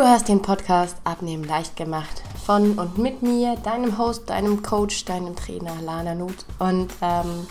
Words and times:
Du 0.00 0.08
hörst 0.08 0.28
den 0.28 0.40
Podcast 0.40 0.96
Abnehmen 1.04 1.44
leicht 1.44 1.76
gemacht 1.76 2.22
von 2.46 2.78
und 2.78 2.96
mit 2.96 3.20
mir, 3.20 3.56
deinem 3.56 3.98
Host, 3.98 4.30
deinem 4.30 4.62
Coach, 4.62 5.04
deinem 5.04 5.36
Trainer 5.36 5.74
Lana 5.84 6.14
Nuth. 6.14 6.46
Und 6.58 6.88
ähm, 7.02 7.46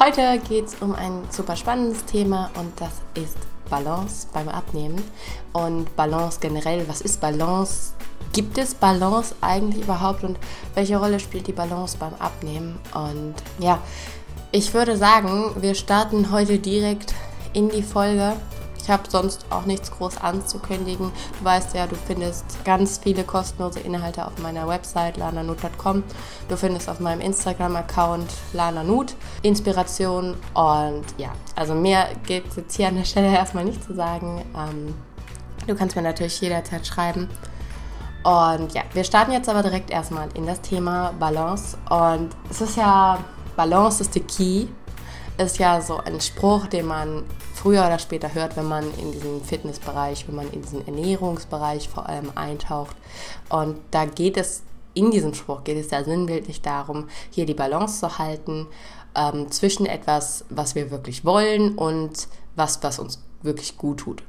heute 0.00 0.40
geht 0.48 0.66
es 0.66 0.74
um 0.80 0.96
ein 0.96 1.22
super 1.30 1.54
spannendes 1.54 2.04
Thema 2.04 2.50
und 2.58 2.72
das 2.80 2.90
ist 3.14 3.36
Balance 3.70 4.26
beim 4.32 4.48
Abnehmen. 4.48 5.00
Und 5.52 5.94
Balance 5.94 6.40
generell, 6.40 6.88
was 6.88 7.02
ist 7.02 7.20
Balance? 7.20 7.92
Gibt 8.32 8.58
es 8.58 8.74
Balance 8.74 9.36
eigentlich 9.40 9.84
überhaupt 9.84 10.24
und 10.24 10.40
welche 10.74 10.96
Rolle 10.96 11.20
spielt 11.20 11.46
die 11.46 11.52
Balance 11.52 11.96
beim 11.96 12.14
Abnehmen? 12.14 12.80
Und 12.94 13.34
ja, 13.60 13.78
ich 14.50 14.74
würde 14.74 14.96
sagen, 14.96 15.52
wir 15.60 15.76
starten 15.76 16.32
heute 16.32 16.58
direkt 16.58 17.14
in 17.52 17.68
die 17.68 17.84
Folge 17.84 18.32
ich 18.82 18.90
habe 18.90 19.04
sonst 19.08 19.46
auch 19.50 19.64
nichts 19.64 19.92
groß 19.92 20.18
anzukündigen. 20.18 21.12
Du 21.38 21.44
weißt 21.44 21.74
ja, 21.74 21.86
du 21.86 21.94
findest 21.94 22.64
ganz 22.64 22.98
viele 22.98 23.22
kostenlose 23.22 23.80
Inhalte 23.80 24.26
auf 24.26 24.38
meiner 24.38 24.66
Website 24.66 25.16
lananut.com. 25.16 26.02
Du 26.48 26.56
findest 26.56 26.88
auf 26.88 26.98
meinem 26.98 27.20
Instagram-Account 27.20 28.26
lananut 28.52 29.14
Inspiration 29.42 30.34
und 30.54 31.04
ja, 31.16 31.32
also 31.54 31.74
mehr 31.74 32.08
gibt 32.26 32.48
es 32.48 32.56
jetzt 32.56 32.76
hier 32.76 32.88
an 32.88 32.96
der 32.96 33.04
Stelle 33.04 33.28
erstmal 33.32 33.64
nicht 33.64 33.84
zu 33.84 33.94
sagen. 33.94 34.44
Ähm, 34.56 34.94
du 35.66 35.76
kannst 35.76 35.94
mir 35.94 36.02
natürlich 36.02 36.40
jederzeit 36.40 36.86
schreiben. 36.86 37.28
Und 38.24 38.72
ja, 38.74 38.82
wir 38.92 39.04
starten 39.04 39.32
jetzt 39.32 39.48
aber 39.48 39.62
direkt 39.62 39.90
erstmal 39.90 40.28
in 40.34 40.46
das 40.46 40.60
Thema 40.60 41.12
Balance. 41.18 41.76
Und 41.88 42.30
es 42.50 42.60
ist 42.60 42.76
ja, 42.76 43.18
Balance 43.56 44.02
ist 44.02 44.14
the 44.14 44.20
key. 44.20 44.66
Ist 45.38 45.58
ja 45.58 45.80
so 45.80 45.98
ein 45.98 46.20
Spruch, 46.20 46.66
den 46.66 46.86
man 46.86 47.24
früher 47.62 47.86
oder 47.86 48.00
später 48.00 48.34
hört, 48.34 48.56
wenn 48.56 48.66
man 48.66 48.84
in 48.98 49.12
diesen 49.12 49.40
Fitnessbereich, 49.42 50.26
wenn 50.26 50.34
man 50.34 50.50
in 50.50 50.62
diesen 50.62 50.84
Ernährungsbereich 50.84 51.88
vor 51.88 52.08
allem 52.08 52.32
eintaucht. 52.34 52.96
Und 53.48 53.78
da 53.92 54.04
geht 54.04 54.36
es, 54.36 54.62
in 54.94 55.12
diesem 55.12 55.32
Spruch 55.32 55.62
geht 55.62 55.78
es 55.78 55.92
ja 55.92 56.02
sinnbildlich 56.02 56.60
darum, 56.60 57.08
hier 57.30 57.46
die 57.46 57.54
Balance 57.54 58.00
zu 58.00 58.18
halten 58.18 58.66
ähm, 59.14 59.48
zwischen 59.52 59.86
etwas, 59.86 60.44
was 60.50 60.74
wir 60.74 60.90
wirklich 60.90 61.24
wollen 61.24 61.76
und 61.76 62.26
was, 62.56 62.82
was 62.82 62.98
uns 62.98 63.22
wirklich 63.42 63.78
gut 63.78 64.00
tut. 64.00 64.24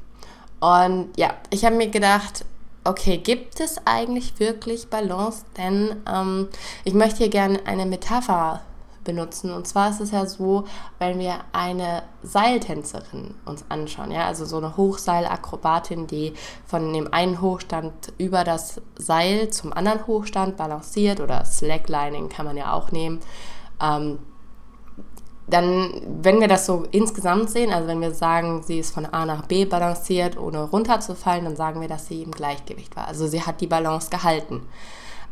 Und 0.59 1.09
ja, 1.17 1.33
ich 1.49 1.65
habe 1.65 1.75
mir 1.75 1.89
gedacht, 1.89 2.45
okay, 2.83 3.17
gibt 3.17 3.59
es 3.59 3.77
eigentlich 3.85 4.39
wirklich 4.39 4.89
Balance? 4.89 5.43
Denn 5.57 5.95
ähm, 6.07 6.49
ich 6.83 6.93
möchte 6.93 7.17
hier 7.17 7.29
gerne 7.29 7.65
eine 7.65 7.87
Metapher 7.87 8.61
benutzen. 9.03 9.51
Und 9.51 9.67
zwar 9.67 9.89
ist 9.89 10.01
es 10.01 10.11
ja 10.11 10.25
so, 10.25 10.65
wenn 10.99 11.19
wir 11.19 11.35
eine 11.51 12.03
Seiltänzerin 12.23 13.35
uns 13.45 13.65
anschauen, 13.69 14.11
ja, 14.11 14.25
also 14.25 14.45
so 14.45 14.57
eine 14.57 14.77
Hochseilakrobatin, 14.77 16.07
die 16.07 16.33
von 16.65 16.91
dem 16.93 17.13
einen 17.13 17.41
Hochstand 17.41 18.13
über 18.17 18.43
das 18.43 18.81
Seil 18.97 19.49
zum 19.49 19.73
anderen 19.73 20.07
Hochstand 20.07 20.57
balanciert 20.57 21.19
oder 21.19 21.45
Slacklining 21.45 22.29
kann 22.29 22.45
man 22.45 22.57
ja 22.57 22.73
auch 22.73 22.91
nehmen. 22.91 23.19
Ähm, 23.81 24.19
dann, 25.47 26.01
wenn 26.21 26.39
wir 26.39 26.47
das 26.47 26.65
so 26.65 26.85
insgesamt 26.91 27.49
sehen, 27.49 27.73
also 27.73 27.87
wenn 27.87 27.99
wir 27.99 28.13
sagen, 28.13 28.63
sie 28.63 28.79
ist 28.79 28.93
von 28.93 29.05
A 29.05 29.25
nach 29.25 29.45
B 29.45 29.65
balanciert, 29.65 30.37
ohne 30.37 30.63
runterzufallen, 30.63 31.43
dann 31.43 31.55
sagen 31.57 31.81
wir, 31.81 31.89
dass 31.89 32.07
sie 32.07 32.23
im 32.23 32.31
Gleichgewicht 32.31 32.95
war. 32.95 33.07
Also 33.07 33.27
sie 33.27 33.41
hat 33.41 33.59
die 33.59 33.67
Balance 33.67 34.09
gehalten. 34.09 34.61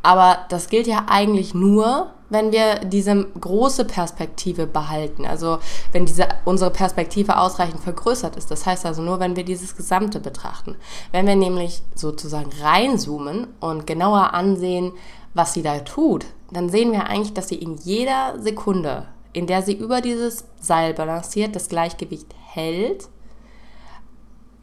Aber 0.03 0.45
das 0.49 0.69
gilt 0.69 0.87
ja 0.87 1.05
eigentlich 1.07 1.53
nur, 1.53 2.11
wenn 2.29 2.51
wir 2.51 2.79
diese 2.79 3.25
große 3.39 3.85
Perspektive 3.85 4.65
behalten. 4.65 5.25
Also 5.25 5.59
wenn 5.91 6.05
diese, 6.05 6.27
unsere 6.45 6.71
Perspektive 6.71 7.37
ausreichend 7.37 7.81
vergrößert 7.81 8.37
ist. 8.37 8.49
Das 8.49 8.65
heißt 8.65 8.85
also 8.85 9.01
nur, 9.01 9.19
wenn 9.19 9.35
wir 9.35 9.43
dieses 9.43 9.75
Gesamte 9.75 10.19
betrachten. 10.19 10.77
Wenn 11.11 11.27
wir 11.27 11.35
nämlich 11.35 11.83
sozusagen 11.93 12.49
reinzoomen 12.63 13.47
und 13.59 13.85
genauer 13.85 14.33
ansehen, 14.33 14.93
was 15.33 15.53
sie 15.53 15.61
da 15.61 15.79
tut, 15.79 16.25
dann 16.51 16.69
sehen 16.69 16.91
wir 16.91 17.07
eigentlich, 17.07 17.33
dass 17.33 17.49
sie 17.49 17.55
in 17.55 17.77
jeder 17.77 18.39
Sekunde, 18.39 19.07
in 19.33 19.45
der 19.45 19.61
sie 19.61 19.73
über 19.73 20.01
dieses 20.01 20.45
Seil 20.59 20.93
balanciert, 20.93 21.55
das 21.55 21.69
Gleichgewicht 21.69 22.27
hält. 22.47 23.07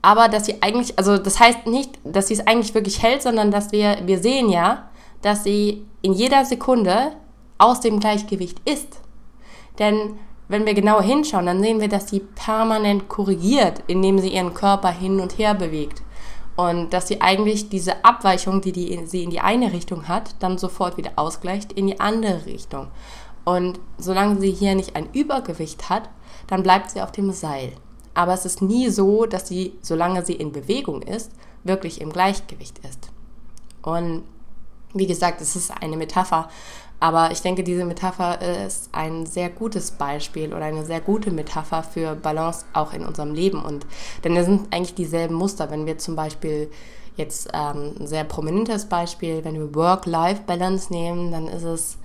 Aber 0.00 0.28
dass 0.28 0.46
sie 0.46 0.62
eigentlich, 0.62 0.98
also 0.98 1.18
das 1.18 1.38
heißt 1.38 1.66
nicht, 1.66 1.98
dass 2.04 2.28
sie 2.28 2.34
es 2.34 2.46
eigentlich 2.46 2.74
wirklich 2.74 3.02
hält, 3.02 3.22
sondern 3.22 3.50
dass 3.50 3.72
wir, 3.72 3.98
wir 4.06 4.20
sehen 4.20 4.48
ja, 4.48 4.88
dass 5.22 5.44
sie 5.44 5.86
in 6.02 6.12
jeder 6.12 6.44
Sekunde 6.44 7.12
aus 7.58 7.80
dem 7.80 8.00
Gleichgewicht 8.00 8.60
ist. 8.68 9.00
Denn 9.78 10.18
wenn 10.48 10.64
wir 10.64 10.74
genauer 10.74 11.02
hinschauen, 11.02 11.46
dann 11.46 11.60
sehen 11.60 11.80
wir, 11.80 11.88
dass 11.88 12.08
sie 12.08 12.20
permanent 12.20 13.08
korrigiert, 13.08 13.82
indem 13.86 14.18
sie 14.18 14.30
ihren 14.30 14.54
Körper 14.54 14.90
hin 14.90 15.20
und 15.20 15.36
her 15.38 15.54
bewegt. 15.54 16.02
Und 16.56 16.92
dass 16.92 17.06
sie 17.06 17.20
eigentlich 17.20 17.68
diese 17.68 18.04
Abweichung, 18.04 18.60
die, 18.60 18.72
die 18.72 19.06
sie 19.06 19.22
in 19.22 19.30
die 19.30 19.40
eine 19.40 19.72
Richtung 19.72 20.08
hat, 20.08 20.34
dann 20.40 20.58
sofort 20.58 20.96
wieder 20.96 21.12
ausgleicht 21.16 21.72
in 21.72 21.86
die 21.86 22.00
andere 22.00 22.46
Richtung. 22.46 22.88
Und 23.44 23.78
solange 23.98 24.40
sie 24.40 24.50
hier 24.50 24.74
nicht 24.74 24.96
ein 24.96 25.08
Übergewicht 25.12 25.88
hat, 25.88 26.10
dann 26.48 26.62
bleibt 26.62 26.90
sie 26.90 27.00
auf 27.00 27.12
dem 27.12 27.30
Seil. 27.30 27.72
Aber 28.14 28.32
es 28.32 28.44
ist 28.44 28.62
nie 28.62 28.88
so, 28.88 29.26
dass 29.26 29.46
sie, 29.46 29.74
solange 29.82 30.24
sie 30.24 30.32
in 30.32 30.50
Bewegung 30.50 31.02
ist, 31.02 31.30
wirklich 31.62 32.00
im 32.00 32.10
Gleichgewicht 32.10 32.78
ist. 32.78 33.10
Und 33.82 34.24
wie 34.98 35.06
gesagt, 35.06 35.40
es 35.40 35.56
ist 35.56 35.72
eine 35.82 35.96
Metapher, 35.96 36.48
aber 37.00 37.30
ich 37.30 37.42
denke, 37.42 37.62
diese 37.62 37.84
Metapher 37.84 38.40
ist 38.66 38.88
ein 38.92 39.24
sehr 39.24 39.50
gutes 39.50 39.92
Beispiel 39.92 40.52
oder 40.52 40.64
eine 40.64 40.84
sehr 40.84 41.00
gute 41.00 41.30
Metapher 41.30 41.82
für 41.84 42.16
Balance 42.16 42.64
auch 42.72 42.92
in 42.92 43.04
unserem 43.04 43.34
Leben. 43.34 43.62
Und 43.62 43.86
denn 44.24 44.36
es 44.36 44.46
sind 44.46 44.74
eigentlich 44.74 44.94
dieselben 44.94 45.34
Muster. 45.34 45.70
Wenn 45.70 45.86
wir 45.86 45.98
zum 45.98 46.16
Beispiel 46.16 46.70
jetzt 47.16 47.48
ähm, 47.52 47.94
ein 48.00 48.06
sehr 48.06 48.24
prominentes 48.24 48.86
Beispiel, 48.86 49.44
wenn 49.44 49.54
wir 49.54 49.74
Work-Life-Balance 49.74 50.92
nehmen, 50.92 51.30
dann 51.30 51.46
ist 51.46 51.62
es 51.62 51.98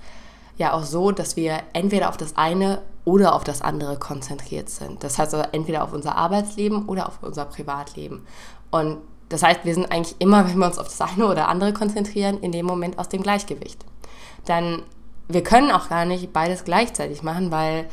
ja 0.58 0.72
auch 0.72 0.84
so, 0.84 1.10
dass 1.10 1.36
wir 1.36 1.58
entweder 1.72 2.08
auf 2.08 2.16
das 2.16 2.36
eine 2.36 2.82
oder 3.04 3.34
auf 3.34 3.42
das 3.42 3.62
andere 3.62 3.96
konzentriert 3.98 4.70
sind. 4.70 5.02
Das 5.02 5.18
heißt 5.18 5.34
also 5.34 5.48
entweder 5.50 5.82
auf 5.82 5.92
unser 5.92 6.16
Arbeitsleben 6.16 6.86
oder 6.86 7.08
auf 7.08 7.18
unser 7.20 7.44
Privatleben. 7.44 8.24
Und 8.70 8.98
das 9.34 9.42
heißt, 9.42 9.64
wir 9.64 9.74
sind 9.74 9.90
eigentlich 9.90 10.14
immer, 10.20 10.48
wenn 10.48 10.58
wir 10.58 10.66
uns 10.66 10.78
auf 10.78 10.86
das 10.86 11.00
eine 11.00 11.26
oder 11.26 11.48
andere 11.48 11.72
konzentrieren, 11.72 12.38
in 12.38 12.52
dem 12.52 12.66
Moment 12.66 13.00
aus 13.00 13.08
dem 13.08 13.20
Gleichgewicht. 13.20 13.84
Dann, 14.44 14.84
wir 15.26 15.42
können 15.42 15.72
auch 15.72 15.88
gar 15.88 16.04
nicht 16.04 16.32
beides 16.32 16.62
gleichzeitig 16.62 17.24
machen, 17.24 17.50
weil 17.50 17.86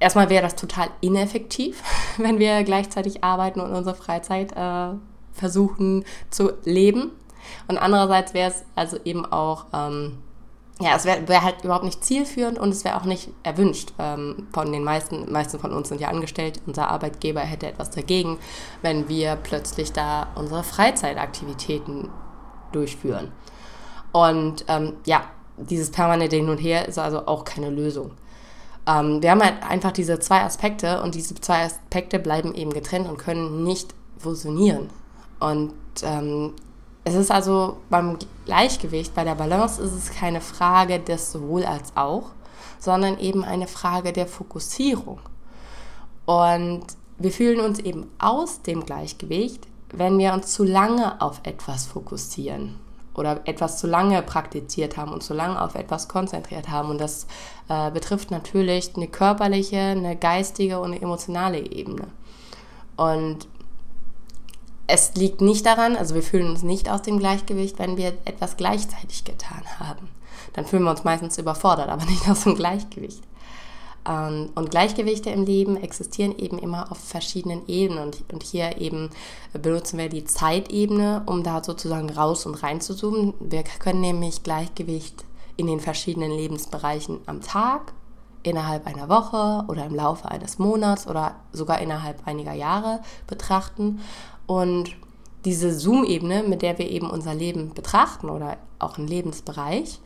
erstmal 0.00 0.28
wäre 0.28 0.42
das 0.42 0.56
total 0.56 0.88
ineffektiv, 1.00 1.84
wenn 2.16 2.40
wir 2.40 2.64
gleichzeitig 2.64 3.22
arbeiten 3.22 3.60
und 3.60 3.72
unsere 3.72 3.94
Freizeit 3.94 4.56
äh, 4.56 4.96
versuchen 5.32 6.04
zu 6.30 6.52
leben. 6.64 7.12
Und 7.68 7.78
andererseits 7.78 8.34
wäre 8.34 8.50
es 8.50 8.64
also 8.74 8.98
eben 9.04 9.24
auch 9.24 9.66
ähm, 9.72 10.18
ja, 10.82 10.96
es 10.96 11.04
wäre 11.04 11.28
wär 11.28 11.42
halt 11.42 11.62
überhaupt 11.62 11.84
nicht 11.84 12.04
zielführend 12.04 12.58
und 12.58 12.70
es 12.70 12.84
wäre 12.84 12.96
auch 12.96 13.04
nicht 13.04 13.30
erwünscht 13.44 13.92
ähm, 13.98 14.48
von 14.52 14.72
den 14.72 14.82
meisten. 14.82 15.30
meisten 15.30 15.58
von 15.60 15.72
uns 15.72 15.88
sind 15.88 16.00
ja 16.00 16.08
angestellt. 16.08 16.60
Unser 16.66 16.88
Arbeitgeber 16.88 17.40
hätte 17.40 17.68
etwas 17.68 17.90
dagegen, 17.90 18.38
wenn 18.82 19.08
wir 19.08 19.36
plötzlich 19.36 19.92
da 19.92 20.28
unsere 20.34 20.64
Freizeitaktivitäten 20.64 22.08
durchführen. 22.72 23.30
Und 24.10 24.64
ähm, 24.68 24.94
ja, 25.06 25.24
dieses 25.56 25.90
permanente 25.90 26.36
Hin 26.36 26.48
und 26.48 26.58
Her 26.58 26.88
ist 26.88 26.98
also 26.98 27.26
auch 27.26 27.44
keine 27.44 27.70
Lösung. 27.70 28.10
Ähm, 28.86 29.22
wir 29.22 29.30
haben 29.30 29.42
halt 29.42 29.62
einfach 29.62 29.92
diese 29.92 30.18
zwei 30.18 30.42
Aspekte 30.42 31.00
und 31.02 31.14
diese 31.14 31.34
zwei 31.36 31.64
Aspekte 31.64 32.18
bleiben 32.18 32.54
eben 32.54 32.72
getrennt 32.72 33.08
und 33.08 33.18
können 33.18 33.62
nicht 33.62 33.94
fusionieren. 34.18 34.90
Und 35.38 35.74
ähm, 36.02 36.54
es 37.04 37.14
ist 37.14 37.30
also 37.30 37.78
beim 37.90 38.18
Gleichgewicht, 38.44 39.14
bei 39.14 39.24
der 39.24 39.34
Balance 39.34 39.82
ist 39.82 39.92
es 39.92 40.10
keine 40.10 40.40
Frage 40.40 41.00
des 41.00 41.32
sowohl 41.32 41.64
als 41.64 41.96
auch, 41.96 42.30
sondern 42.78 43.18
eben 43.18 43.44
eine 43.44 43.66
Frage 43.66 44.12
der 44.12 44.26
Fokussierung. 44.26 45.20
Und 46.26 46.82
wir 47.18 47.32
fühlen 47.32 47.60
uns 47.60 47.78
eben 47.80 48.10
aus 48.18 48.62
dem 48.62 48.84
Gleichgewicht, 48.84 49.66
wenn 49.92 50.18
wir 50.18 50.32
uns 50.32 50.52
zu 50.52 50.64
lange 50.64 51.20
auf 51.20 51.40
etwas 51.44 51.86
fokussieren 51.86 52.78
oder 53.14 53.40
etwas 53.44 53.78
zu 53.78 53.86
lange 53.86 54.22
praktiziert 54.22 54.96
haben 54.96 55.12
und 55.12 55.22
zu 55.22 55.34
lange 55.34 55.60
auf 55.60 55.74
etwas 55.74 56.08
konzentriert 56.08 56.70
haben. 56.70 56.88
Und 56.90 57.00
das 57.00 57.26
äh, 57.68 57.90
betrifft 57.90 58.30
natürlich 58.30 58.96
eine 58.96 59.08
körperliche, 59.08 59.78
eine 59.78 60.16
geistige 60.16 60.78
und 60.78 60.92
eine 60.92 61.02
emotionale 61.02 61.58
Ebene. 61.58 62.06
Und 62.96 63.48
es 64.92 65.14
liegt 65.14 65.40
nicht 65.40 65.64
daran, 65.64 65.96
also 65.96 66.14
wir 66.14 66.22
fühlen 66.22 66.50
uns 66.50 66.62
nicht 66.62 66.90
aus 66.90 67.00
dem 67.00 67.18
Gleichgewicht, 67.18 67.78
wenn 67.78 67.96
wir 67.96 68.12
etwas 68.26 68.58
gleichzeitig 68.58 69.24
getan 69.24 69.62
haben. 69.78 70.08
Dann 70.52 70.66
fühlen 70.66 70.82
wir 70.82 70.90
uns 70.90 71.02
meistens 71.02 71.38
überfordert, 71.38 71.88
aber 71.88 72.04
nicht 72.10 72.28
aus 72.28 72.42
dem 72.42 72.56
Gleichgewicht. 72.56 73.22
Ähm, 74.06 74.50
und 74.54 74.70
Gleichgewichte 74.70 75.30
im 75.30 75.44
Leben 75.44 75.78
existieren 75.78 76.36
eben 76.36 76.58
immer 76.58 76.92
auf 76.92 76.98
verschiedenen 76.98 77.66
Ebenen. 77.68 78.10
Und 78.30 78.42
hier 78.42 78.78
eben 78.82 79.08
benutzen 79.54 79.98
wir 79.98 80.10
die 80.10 80.24
Zeitebene, 80.24 81.22
um 81.24 81.42
da 81.42 81.64
sozusagen 81.64 82.10
raus 82.10 82.44
und 82.44 82.62
rein 82.62 82.82
zu 82.82 82.94
zoomen. 82.94 83.32
Wir 83.40 83.62
können 83.62 84.02
nämlich 84.02 84.42
Gleichgewicht 84.42 85.24
in 85.56 85.68
den 85.68 85.80
verschiedenen 85.80 86.32
Lebensbereichen 86.32 87.20
am 87.24 87.40
Tag, 87.40 87.94
innerhalb 88.42 88.86
einer 88.86 89.08
Woche 89.08 89.64
oder 89.68 89.86
im 89.86 89.94
Laufe 89.94 90.28
eines 90.28 90.58
Monats 90.58 91.06
oder 91.06 91.36
sogar 91.52 91.80
innerhalb 91.80 92.26
einiger 92.26 92.52
Jahre 92.52 93.00
betrachten. 93.26 94.00
Und 94.52 94.94
diese 95.46 95.72
Zoom-Ebene, 95.72 96.42
mit 96.42 96.60
der 96.60 96.76
wir 96.76 96.90
eben 96.90 97.08
unser 97.08 97.34
Leben 97.34 97.72
betrachten 97.72 98.28
oder 98.28 98.58
auch 98.78 98.98
einen 98.98 99.08
Lebensbereich 99.08 99.98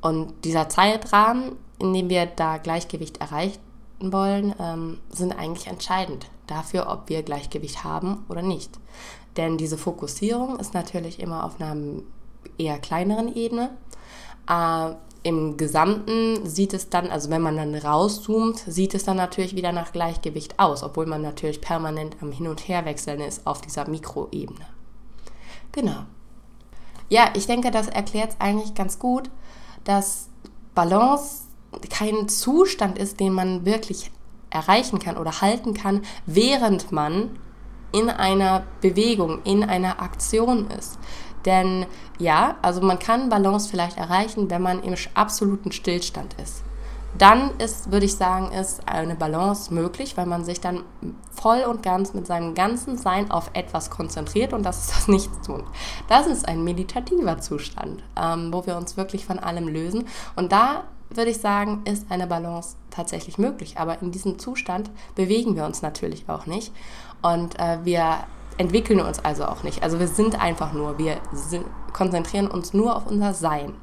und 0.00 0.44
dieser 0.44 0.68
Zeitrahmen, 0.68 1.52
in 1.78 1.92
dem 1.92 2.08
wir 2.08 2.26
da 2.26 2.56
Gleichgewicht 2.58 3.18
erreichen 3.18 3.60
wollen, 4.00 4.56
ähm, 4.58 4.98
sind 5.10 5.38
eigentlich 5.38 5.68
entscheidend 5.68 6.26
dafür, 6.48 6.88
ob 6.90 7.08
wir 7.08 7.22
Gleichgewicht 7.22 7.84
haben 7.84 8.24
oder 8.28 8.42
nicht. 8.42 8.72
Denn 9.36 9.56
diese 9.56 9.78
Fokussierung 9.78 10.58
ist 10.58 10.74
natürlich 10.74 11.20
immer 11.20 11.44
auf 11.44 11.60
einer 11.60 11.76
eher 12.58 12.80
kleineren 12.80 13.36
Ebene. 13.36 13.70
Äh, 14.48 14.94
Im 15.26 15.56
Gesamten 15.56 16.46
sieht 16.46 16.72
es 16.72 16.88
dann, 16.88 17.10
also 17.10 17.30
wenn 17.30 17.42
man 17.42 17.56
dann 17.56 17.74
rauszoomt, 17.74 18.58
sieht 18.58 18.94
es 18.94 19.02
dann 19.02 19.16
natürlich 19.16 19.56
wieder 19.56 19.72
nach 19.72 19.90
Gleichgewicht 19.90 20.60
aus, 20.60 20.84
obwohl 20.84 21.06
man 21.06 21.20
natürlich 21.20 21.60
permanent 21.60 22.14
am 22.20 22.30
Hin- 22.30 22.46
und 22.46 22.68
Herwechseln 22.68 23.18
ist 23.18 23.44
auf 23.44 23.60
dieser 23.60 23.88
Mikroebene. 23.88 24.64
Genau. 25.72 26.04
Ja, 27.08 27.30
ich 27.34 27.48
denke, 27.48 27.72
das 27.72 27.88
erklärt 27.88 28.30
es 28.34 28.36
eigentlich 28.40 28.74
ganz 28.74 29.00
gut, 29.00 29.28
dass 29.82 30.28
Balance 30.76 31.46
kein 31.90 32.28
Zustand 32.28 32.96
ist, 32.96 33.18
den 33.18 33.32
man 33.32 33.64
wirklich 33.64 34.12
erreichen 34.50 35.00
kann 35.00 35.16
oder 35.16 35.40
halten 35.40 35.74
kann, 35.74 36.02
während 36.26 36.92
man 36.92 37.36
in 37.90 38.10
einer 38.10 38.62
Bewegung, 38.80 39.42
in 39.42 39.64
einer 39.64 40.00
Aktion 40.00 40.70
ist. 40.70 41.00
Denn 41.46 41.86
ja, 42.18 42.56
also 42.60 42.80
man 42.82 42.98
kann 42.98 43.28
Balance 43.28 43.68
vielleicht 43.70 43.96
erreichen, 43.96 44.50
wenn 44.50 44.62
man 44.62 44.82
im 44.82 44.94
absoluten 45.14 45.72
Stillstand 45.72 46.34
ist. 46.42 46.62
Dann 47.16 47.56
ist, 47.58 47.90
würde 47.90 48.04
ich 48.04 48.14
sagen, 48.14 48.52
ist 48.52 48.86
eine 48.86 49.14
Balance 49.14 49.72
möglich, 49.72 50.16
weil 50.18 50.26
man 50.26 50.44
sich 50.44 50.60
dann 50.60 50.82
voll 51.32 51.62
und 51.62 51.82
ganz 51.82 52.12
mit 52.12 52.26
seinem 52.26 52.54
ganzen 52.54 52.98
Sein 52.98 53.30
auf 53.30 53.50
etwas 53.54 53.88
konzentriert 53.90 54.52
und 54.52 54.64
das 54.64 54.80
ist 54.80 54.90
das 54.90 55.08
Nichtstun. 55.08 55.62
Das 56.08 56.26
ist 56.26 56.46
ein 56.46 56.62
meditativer 56.62 57.38
Zustand, 57.38 58.02
ähm, 58.20 58.52
wo 58.52 58.66
wir 58.66 58.76
uns 58.76 58.96
wirklich 58.98 59.24
von 59.24 59.38
allem 59.38 59.68
lösen. 59.68 60.06
Und 60.34 60.52
da 60.52 60.84
würde 61.08 61.30
ich 61.30 61.38
sagen, 61.38 61.82
ist 61.84 62.10
eine 62.10 62.26
Balance 62.26 62.76
tatsächlich 62.90 63.38
möglich. 63.38 63.78
Aber 63.78 64.02
in 64.02 64.10
diesem 64.10 64.38
Zustand 64.38 64.90
bewegen 65.14 65.56
wir 65.56 65.64
uns 65.64 65.80
natürlich 65.80 66.28
auch 66.28 66.46
nicht. 66.46 66.72
Und 67.22 67.58
äh, 67.58 67.78
wir 67.84 68.18
entwickeln 68.58 69.00
uns 69.00 69.24
also 69.24 69.44
auch 69.44 69.62
nicht. 69.62 69.82
Also 69.82 69.98
wir 69.98 70.08
sind 70.08 70.40
einfach 70.40 70.72
nur, 70.72 70.98
wir 70.98 71.18
sind, 71.32 71.66
konzentrieren 71.92 72.48
uns 72.48 72.72
nur 72.72 72.96
auf 72.96 73.06
unser 73.06 73.34
Sein. 73.34 73.74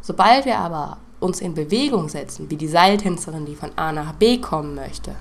Sobald 0.00 0.44
wir 0.44 0.58
aber 0.58 0.98
uns 1.20 1.40
in 1.40 1.54
Bewegung 1.54 2.08
setzen, 2.08 2.50
wie 2.50 2.56
die 2.56 2.68
Seiltänzerin, 2.68 3.46
die 3.46 3.56
von 3.56 3.70
A 3.76 3.92
nach 3.92 4.12
B 4.12 4.38
kommen 4.38 4.74
möchte, 4.74 5.16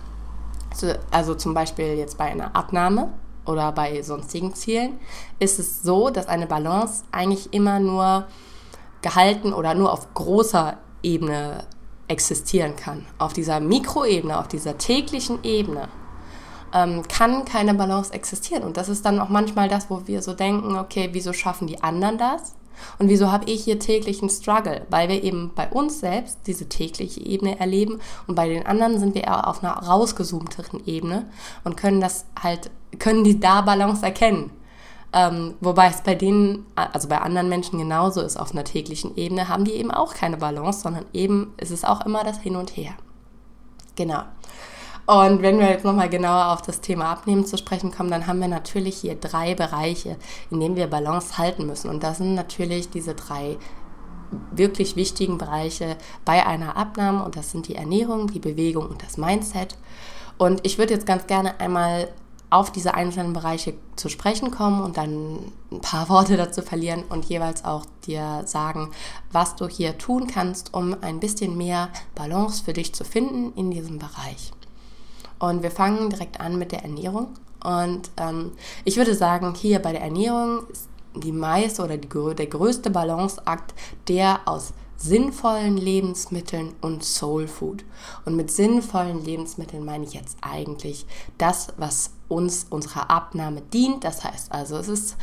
also 1.12 1.36
zum 1.36 1.54
Beispiel 1.54 1.96
jetzt 1.96 2.18
bei 2.18 2.26
einer 2.26 2.56
Abnahme 2.56 3.10
oder 3.46 3.72
bei 3.72 4.02
sonstigen 4.02 4.54
Zielen, 4.54 5.00
ist 5.40 5.60
es 5.60 5.82
so, 5.82 6.10
dass 6.10 6.28
eine 6.28 6.48
Balance 6.48 7.06
eigentlich 7.12 7.54
immer 7.54 7.80
nur 7.80 8.26
gehalten 9.02 9.54
oder 9.54 9.74
nur 9.74 9.94
auf 9.94 10.14
großer 10.14 10.78
Ebene 11.02 11.64
existieren 12.08 12.76
kann. 12.76 13.06
Auf 13.18 13.34
dieser 13.34 13.60
Mikroebene, 13.60 14.38
auf 14.38 14.48
dieser 14.48 14.78
täglichen 14.78 15.44
Ebene 15.44 15.88
ähm, 16.74 17.04
kann 17.08 17.46
keine 17.46 17.74
Balance 17.74 18.14
existieren. 18.14 18.64
Und 18.64 18.78
das 18.78 18.90
ist 18.90 19.06
dann 19.06 19.20
auch 19.20 19.30
manchmal 19.30 19.70
das, 19.70 19.90
wo 19.90 20.08
wir 20.08 20.22
so 20.22 20.34
denken, 20.34 20.78
okay, 20.78 21.10
wieso 21.12 21.34
schaffen 21.34 21.68
die 21.68 21.82
anderen 21.84 22.18
das? 22.18 22.56
Und 23.00 23.10
wieso 23.10 23.32
habe 23.32 23.50
ich 23.50 23.64
hier 23.64 23.80
täglich 23.80 24.22
einen 24.22 24.30
Struggle? 24.30 24.86
Weil 24.90 25.10
wir 25.10 25.24
eben 25.24 25.52
bei 25.56 25.70
uns 25.70 26.00
selbst 26.00 26.40
diese 26.46 26.68
tägliche 26.68 27.22
Ebene 27.22 27.60
erleben 27.60 28.00
und 28.28 28.36
bei 28.36 28.50
den 28.50 28.66
anderen 28.66 29.00
sind 29.00 29.16
wir 29.16 29.24
eher 29.24 29.48
auf 29.48 29.64
einer 29.64 29.74
rausgezoomteren 29.74 30.86
Ebene 30.86 31.26
und 31.64 31.78
können 31.78 32.02
das 32.02 32.26
halt, 32.42 32.70
können 33.00 33.24
die 33.24 33.40
da 33.40 33.62
Balance 33.62 34.06
erkennen. 34.06 34.52
Ähm, 35.14 35.54
wobei 35.62 35.88
es 35.88 36.02
bei 36.02 36.16
denen, 36.16 36.66
also 36.76 37.08
bei 37.08 37.20
anderen 37.20 37.48
Menschen 37.48 37.80
genauso 37.80 38.22
ist 38.22 38.38
auf 38.38 38.52
einer 38.52 38.66
täglichen 38.66 39.16
Ebene, 39.16 39.48
haben 39.48 39.64
die 39.64 39.72
eben 39.72 39.92
auch 39.92 40.14
keine 40.14 40.36
Balance, 40.36 40.82
sondern 40.82 41.06
eben 41.14 41.54
ist 41.58 41.72
es 41.72 41.86
auch 41.86 42.06
immer 42.06 42.24
das 42.26 42.40
Hin 42.40 42.58
und 42.58 42.76
Her. 42.76 42.96
Genau. 43.96 44.24
Und 45.06 45.44
wenn 45.44 45.60
wir 45.60 45.70
jetzt 45.70 45.86
nochmal 45.86 46.10
genauer 46.10 46.52
auf 46.54 46.64
das 46.64 46.82
Thema 46.82 47.12
Abnehmen 47.12 47.46
zu 47.46 47.58
sprechen 47.58 47.92
kommen, 47.92 48.10
dann 48.10 48.26
haben 48.26 48.40
wir 48.40 48.48
natürlich 48.48 48.98
hier 48.98 49.16
drei 49.16 49.54
Bereiche, 49.54 50.18
in 50.50 50.60
denen 50.60 50.76
wir 50.76 50.88
Balance 50.88 51.38
halten 51.38 51.68
müssen. 51.68 51.90
Und 51.90 52.04
das 52.04 52.18
sind 52.18 52.34
natürlich 52.34 52.90
diese 52.90 53.14
drei 53.14 53.58
wirklich 54.52 54.96
wichtigen 54.96 55.38
Bereiche 55.38 55.98
bei 56.26 56.46
einer 56.46 56.76
Abnahme 56.76 57.24
und 57.24 57.36
das 57.36 57.52
sind 57.52 57.68
die 57.68 57.76
Ernährung, 57.76 58.32
die 58.32 58.40
Bewegung 58.40 58.88
und 58.88 59.04
das 59.04 59.18
Mindset. 59.18 59.78
Und 60.38 60.66
ich 60.66 60.78
würde 60.78 60.94
jetzt 60.94 61.06
ganz 61.06 61.28
gerne 61.28 61.60
einmal 61.60 62.10
auf 62.50 62.72
diese 62.72 62.94
einzelnen 62.94 63.34
Bereiche 63.34 63.74
zu 63.96 64.10
sprechen 64.10 64.52
kommen 64.52 64.82
und 64.82 64.98
dann 64.98 65.52
ein 65.72 65.82
paar 65.82 66.10
Worte 66.10 66.38
dazu 66.38 66.62
verlieren 66.62 67.04
und 67.10 67.26
jeweils 67.26 67.64
auch 67.64 67.86
dir 68.06 68.44
sagen, 68.46 68.92
was 69.32 69.56
du 69.56 69.68
hier 69.68 69.98
tun 69.98 70.28
kannst, 70.28 70.74
um 70.74 70.96
ein 71.02 71.20
bisschen 71.20 71.58
mehr 71.58 71.90
Balance 72.16 72.64
für 72.64 72.74
dich 72.74 72.94
zu 72.94 73.04
finden 73.04 73.54
in 73.56 73.72
diesem 73.72 74.00
Bereich. 74.00 74.52
Und 75.40 75.64
wir 75.64 75.72
fangen 75.72 76.10
direkt 76.10 76.40
an 76.40 76.58
mit 76.58 76.72
der 76.72 76.84
Ernährung. 76.84 77.28
Und 77.64 78.12
ähm, 78.18 78.52
ich 78.84 78.98
würde 78.98 79.16
sagen, 79.16 79.54
hier 79.56 79.80
bei 79.80 79.92
der 79.92 80.02
Ernährung 80.02 80.68
ist 80.72 80.88
die 81.16 81.32
meiste 81.32 81.84
oder 81.84 81.98
die, 81.98 82.08
der 82.36 82.48
größte 82.48 82.90
Balanceakt 82.90 83.74
der 84.08 84.42
aus 84.46 84.74
sinnvollen 84.98 85.78
Lebensmitteln 85.78 86.74
und 86.82 87.04
Soul 87.04 87.48
Food. 87.48 87.84
Und 88.26 88.36
mit 88.36 88.52
sinnvollen 88.52 89.24
Lebensmitteln 89.24 89.84
meine 89.84 90.06
ich 90.06 90.14
jetzt 90.14 90.38
eigentlich 90.42 91.06
das, 91.38 91.74
was 91.78 92.12
uns 92.28 92.68
unserer 92.70 93.10
Abnahme 93.12 93.62
dient. 93.62 94.04
Das 94.04 94.24
heißt 94.24 94.52
also, 94.52 94.78
es 94.78 94.88
ist 94.88 95.18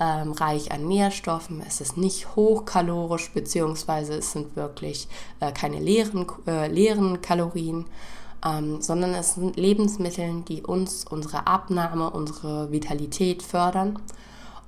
ähm, 0.00 0.32
reich 0.32 0.72
an 0.72 0.86
Nährstoffen, 0.86 1.62
es 1.66 1.80
ist 1.80 1.96
nicht 1.96 2.36
hochkalorisch, 2.36 3.30
beziehungsweise 3.32 4.14
es 4.14 4.32
sind 4.32 4.56
wirklich 4.56 5.08
äh, 5.40 5.52
keine 5.52 5.78
leeren, 5.80 6.26
äh, 6.46 6.68
leeren 6.68 7.20
Kalorien 7.20 7.86
ähm, 8.44 8.80
sondern 8.80 9.14
es 9.14 9.34
sind 9.34 9.56
Lebensmittel, 9.56 10.42
die 10.42 10.62
uns 10.62 11.04
unsere 11.04 11.46
Abnahme, 11.46 12.10
unsere 12.10 12.70
Vitalität 12.70 13.42
fördern. 13.42 13.98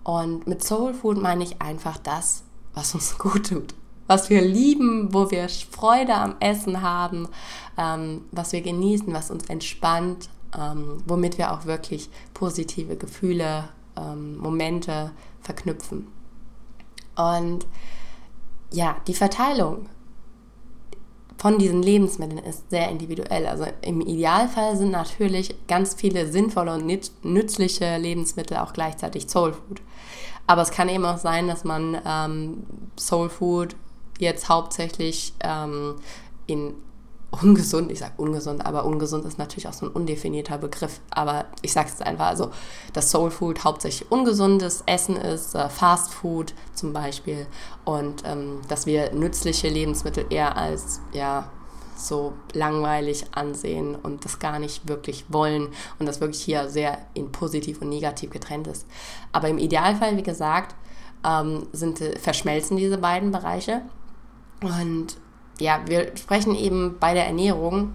Und 0.02 0.46
mit 0.46 0.64
Soul 0.64 0.94
Food 0.94 1.20
meine 1.20 1.44
ich 1.44 1.60
einfach 1.60 1.98
das, 1.98 2.42
was 2.74 2.94
uns 2.94 3.18
gut 3.18 3.48
tut, 3.48 3.74
was 4.06 4.30
wir 4.30 4.42
lieben, 4.42 5.12
wo 5.12 5.30
wir 5.30 5.48
Freude 5.48 6.14
am 6.14 6.36
Essen 6.40 6.82
haben, 6.82 7.28
ähm, 7.76 8.22
was 8.32 8.52
wir 8.52 8.62
genießen, 8.62 9.12
was 9.12 9.30
uns 9.30 9.46
entspannt, 9.46 10.28
ähm, 10.58 11.02
womit 11.06 11.38
wir 11.38 11.52
auch 11.52 11.64
wirklich 11.64 12.10
positive 12.34 12.96
Gefühle, 12.96 13.68
ähm, 13.96 14.36
Momente 14.38 15.12
verknüpfen. 15.40 16.08
Und 17.16 17.66
ja, 18.72 18.96
die 19.06 19.14
Verteilung 19.14 19.86
von 21.40 21.58
diesen 21.58 21.82
Lebensmitteln 21.82 22.44
ist 22.44 22.68
sehr 22.68 22.90
individuell. 22.90 23.46
Also 23.46 23.64
im 23.80 24.02
Idealfall 24.02 24.76
sind 24.76 24.90
natürlich 24.90 25.54
ganz 25.68 25.94
viele 25.94 26.30
sinnvolle 26.30 26.74
und 26.74 26.84
nützliche 27.24 27.96
Lebensmittel 27.96 28.58
auch 28.58 28.74
gleichzeitig 28.74 29.26
Soul 29.26 29.54
Food. 29.54 29.80
Aber 30.46 30.60
es 30.60 30.70
kann 30.70 30.90
eben 30.90 31.06
auch 31.06 31.16
sein, 31.16 31.48
dass 31.48 31.64
man 31.64 31.98
ähm, 32.04 32.66
Soul 32.98 33.30
Food 33.30 33.74
jetzt 34.18 34.50
hauptsächlich 34.50 35.32
ähm, 35.42 35.94
in 36.46 36.74
ungesund, 37.30 37.92
ich 37.92 38.00
sage 38.00 38.14
ungesund, 38.16 38.66
aber 38.66 38.84
ungesund 38.84 39.24
ist 39.24 39.38
natürlich 39.38 39.68
auch 39.68 39.72
so 39.72 39.86
ein 39.86 39.92
undefinierter 39.92 40.58
Begriff. 40.58 41.00
Aber 41.10 41.46
ich 41.62 41.72
sage 41.72 41.88
es 41.92 42.00
einfach, 42.00 42.26
also 42.26 42.50
dass 42.92 43.10
Soul 43.10 43.30
Food 43.30 43.64
hauptsächlich 43.64 44.10
ungesundes 44.10 44.82
Essen 44.86 45.16
ist, 45.16 45.54
äh, 45.54 45.68
Fast 45.68 46.12
Food 46.12 46.54
zum 46.74 46.92
Beispiel, 46.92 47.46
und 47.84 48.22
ähm, 48.26 48.60
dass 48.68 48.86
wir 48.86 49.12
nützliche 49.12 49.68
Lebensmittel 49.68 50.26
eher 50.30 50.56
als 50.56 51.00
ja 51.12 51.50
so 51.96 52.32
langweilig 52.54 53.26
ansehen 53.32 53.94
und 53.94 54.24
das 54.24 54.38
gar 54.38 54.58
nicht 54.58 54.88
wirklich 54.88 55.26
wollen 55.28 55.68
und 55.98 56.06
das 56.06 56.20
wirklich 56.20 56.42
hier 56.42 56.68
sehr 56.68 56.98
in 57.14 57.30
positiv 57.30 57.82
und 57.82 57.90
negativ 57.90 58.30
getrennt 58.30 58.66
ist. 58.66 58.86
Aber 59.32 59.48
im 59.48 59.58
Idealfall, 59.58 60.16
wie 60.16 60.22
gesagt, 60.22 60.74
ähm, 61.24 61.66
sind, 61.72 61.98
verschmelzen 62.18 62.76
diese 62.76 62.98
beiden 62.98 63.30
Bereiche 63.30 63.82
und 64.62 65.16
ja, 65.60 65.80
wir 65.86 66.16
sprechen 66.16 66.54
eben 66.54 66.96
bei 66.98 67.14
der 67.14 67.26
Ernährung 67.26 67.94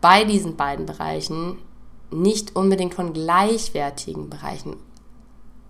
bei 0.00 0.24
diesen 0.24 0.56
beiden 0.56 0.86
Bereichen 0.86 1.58
nicht 2.10 2.56
unbedingt 2.56 2.94
von 2.94 3.12
gleichwertigen 3.12 4.30
Bereichen, 4.30 4.76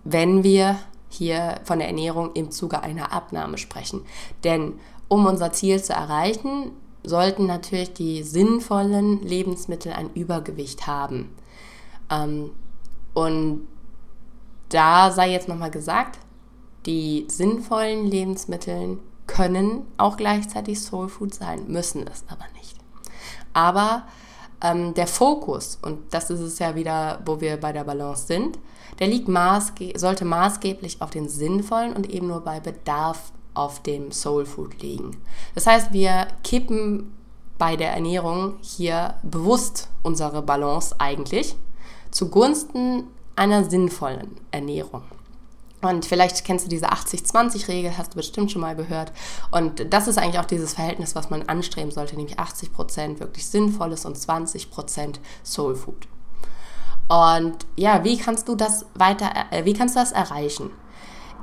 wenn 0.03 0.43
wir 0.43 0.77
hier 1.09 1.59
von 1.63 1.79
der 1.79 1.87
Ernährung 1.87 2.31
im 2.33 2.51
Zuge 2.51 2.81
einer 2.81 3.11
Abnahme 3.11 3.57
sprechen. 3.57 4.05
Denn 4.43 4.79
um 5.07 5.25
unser 5.25 5.51
Ziel 5.51 5.83
zu 5.83 5.93
erreichen, 5.93 6.71
sollten 7.03 7.45
natürlich 7.45 7.93
die 7.93 8.23
sinnvollen 8.23 9.21
Lebensmittel 9.21 9.91
ein 9.91 10.11
Übergewicht 10.13 10.87
haben. 10.87 11.35
Ähm, 12.09 12.51
und 13.13 13.67
da 14.69 15.11
sei 15.11 15.31
jetzt 15.31 15.49
nochmal 15.49 15.71
gesagt, 15.71 16.19
die 16.85 17.25
sinnvollen 17.27 18.05
Lebensmittel 18.05 18.97
können 19.31 19.87
auch 19.97 20.17
gleichzeitig 20.17 20.81
Soul 20.81 21.07
Food 21.07 21.33
sein, 21.33 21.67
müssen 21.67 22.05
es 22.05 22.25
aber 22.27 22.43
nicht. 22.57 22.75
Aber 23.53 24.03
ähm, 24.61 24.93
der 24.93 25.07
Fokus, 25.07 25.79
und 25.81 26.13
das 26.13 26.29
ist 26.29 26.41
es 26.41 26.59
ja 26.59 26.75
wieder, 26.75 27.21
wo 27.25 27.39
wir 27.39 27.55
bei 27.57 27.71
der 27.71 27.85
Balance 27.85 28.27
sind, 28.27 28.59
der 28.99 29.07
liegt 29.07 29.29
maßge 29.29 29.97
sollte 29.97 30.25
maßgeblich 30.25 31.01
auf 31.01 31.11
den 31.11 31.29
sinnvollen 31.29 31.93
und 31.93 32.09
eben 32.09 32.27
nur 32.27 32.41
bei 32.41 32.59
Bedarf 32.59 33.31
auf 33.53 33.81
dem 33.81 34.11
Soul 34.11 34.45
Food 34.45 34.81
liegen. 34.81 35.17
Das 35.55 35.65
heißt, 35.65 35.93
wir 35.93 36.27
kippen 36.43 37.13
bei 37.57 37.77
der 37.77 37.93
Ernährung 37.93 38.55
hier 38.61 39.15
bewusst 39.23 39.87
unsere 40.03 40.41
Balance 40.41 40.93
eigentlich 40.99 41.55
zugunsten 42.11 43.05
einer 43.37 43.63
sinnvollen 43.63 44.35
Ernährung. 44.51 45.03
Und 45.81 46.05
vielleicht 46.05 46.45
kennst 46.45 46.65
du 46.65 46.69
diese 46.69 46.91
80-20-Regel, 46.91 47.97
hast 47.97 48.13
du 48.13 48.17
bestimmt 48.17 48.51
schon 48.51 48.61
mal 48.61 48.75
gehört. 48.75 49.11
Und 49.49 49.91
das 49.91 50.07
ist 50.07 50.17
eigentlich 50.17 50.39
auch 50.39 50.45
dieses 50.45 50.75
Verhältnis, 50.75 51.15
was 51.15 51.29
man 51.29 51.43
anstreben 51.43 51.91
sollte, 51.91 52.15
nämlich 52.15 52.39
80% 52.39 53.19
wirklich 53.19 53.47
Sinnvolles 53.47 54.05
und 54.05 54.15
20% 54.15 55.15
Soul 55.43 55.75
Food. 55.75 56.07
Und 57.07 57.65
ja, 57.75 58.03
wie 58.03 58.17
kannst 58.17 58.47
du 58.47 58.55
das 58.55 58.85
weiter, 58.93 59.31
äh, 59.49 59.65
wie 59.65 59.73
kannst 59.73 59.95
du 59.95 59.99
das 59.99 60.11
erreichen? 60.11 60.69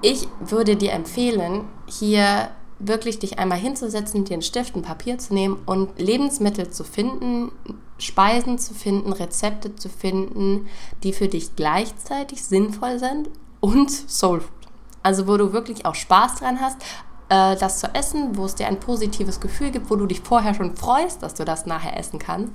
Ich 0.01 0.29
würde 0.41 0.77
dir 0.77 0.93
empfehlen, 0.93 1.65
hier 1.87 2.51
wirklich 2.79 3.19
dich 3.19 3.41
einmal 3.41 3.59
hinzusetzen, 3.59 4.25
dir 4.25 4.35
einen 4.35 4.43
Stift, 4.43 4.77
ein 4.77 4.83
Papier 4.83 5.19
zu 5.19 5.35
nehmen 5.35 5.59
und 5.67 5.99
Lebensmittel 5.99 6.71
zu 6.71 6.85
finden, 6.85 7.51
Speisen 7.99 8.59
zu 8.59 8.73
finden, 8.73 9.13
Rezepte 9.13 9.75
zu 9.75 9.89
finden, 9.89 10.69
die 11.03 11.13
für 11.13 11.27
dich 11.27 11.57
gleichzeitig 11.57 12.45
sinnvoll 12.45 13.01
sind 13.01 13.29
und 13.61 13.91
Soul 13.91 14.41
Food. 14.41 14.53
Also 15.03 15.27
wo 15.27 15.37
du 15.37 15.53
wirklich 15.53 15.87
auch 15.87 15.95
Spaß 15.95 16.37
dran 16.37 16.61
hast, 16.61 16.83
äh, 17.29 17.57
das 17.57 17.79
zu 17.81 17.95
essen, 17.95 18.37
wo 18.37 18.45
es 18.45 18.55
dir 18.55 18.67
ein 18.67 18.81
positives 18.81 19.41
Gefühl 19.41 19.71
gibt, 19.71 19.91
wo 19.91 19.97
du 19.97 20.07
dich 20.07 20.21
vorher 20.21 20.55
schon 20.55 20.77
freust, 20.77 21.23
dass 21.23 21.35
du 21.35 21.45
das 21.45 21.67
nachher 21.67 21.97
essen 21.97 22.19
kannst 22.19 22.53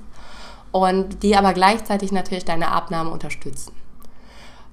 und 0.72 1.22
die 1.22 1.36
aber 1.36 1.52
gleichzeitig 1.52 2.12
natürlich 2.12 2.44
deine 2.44 2.68
Abnahme 2.72 3.10
unterstützen. 3.10 3.72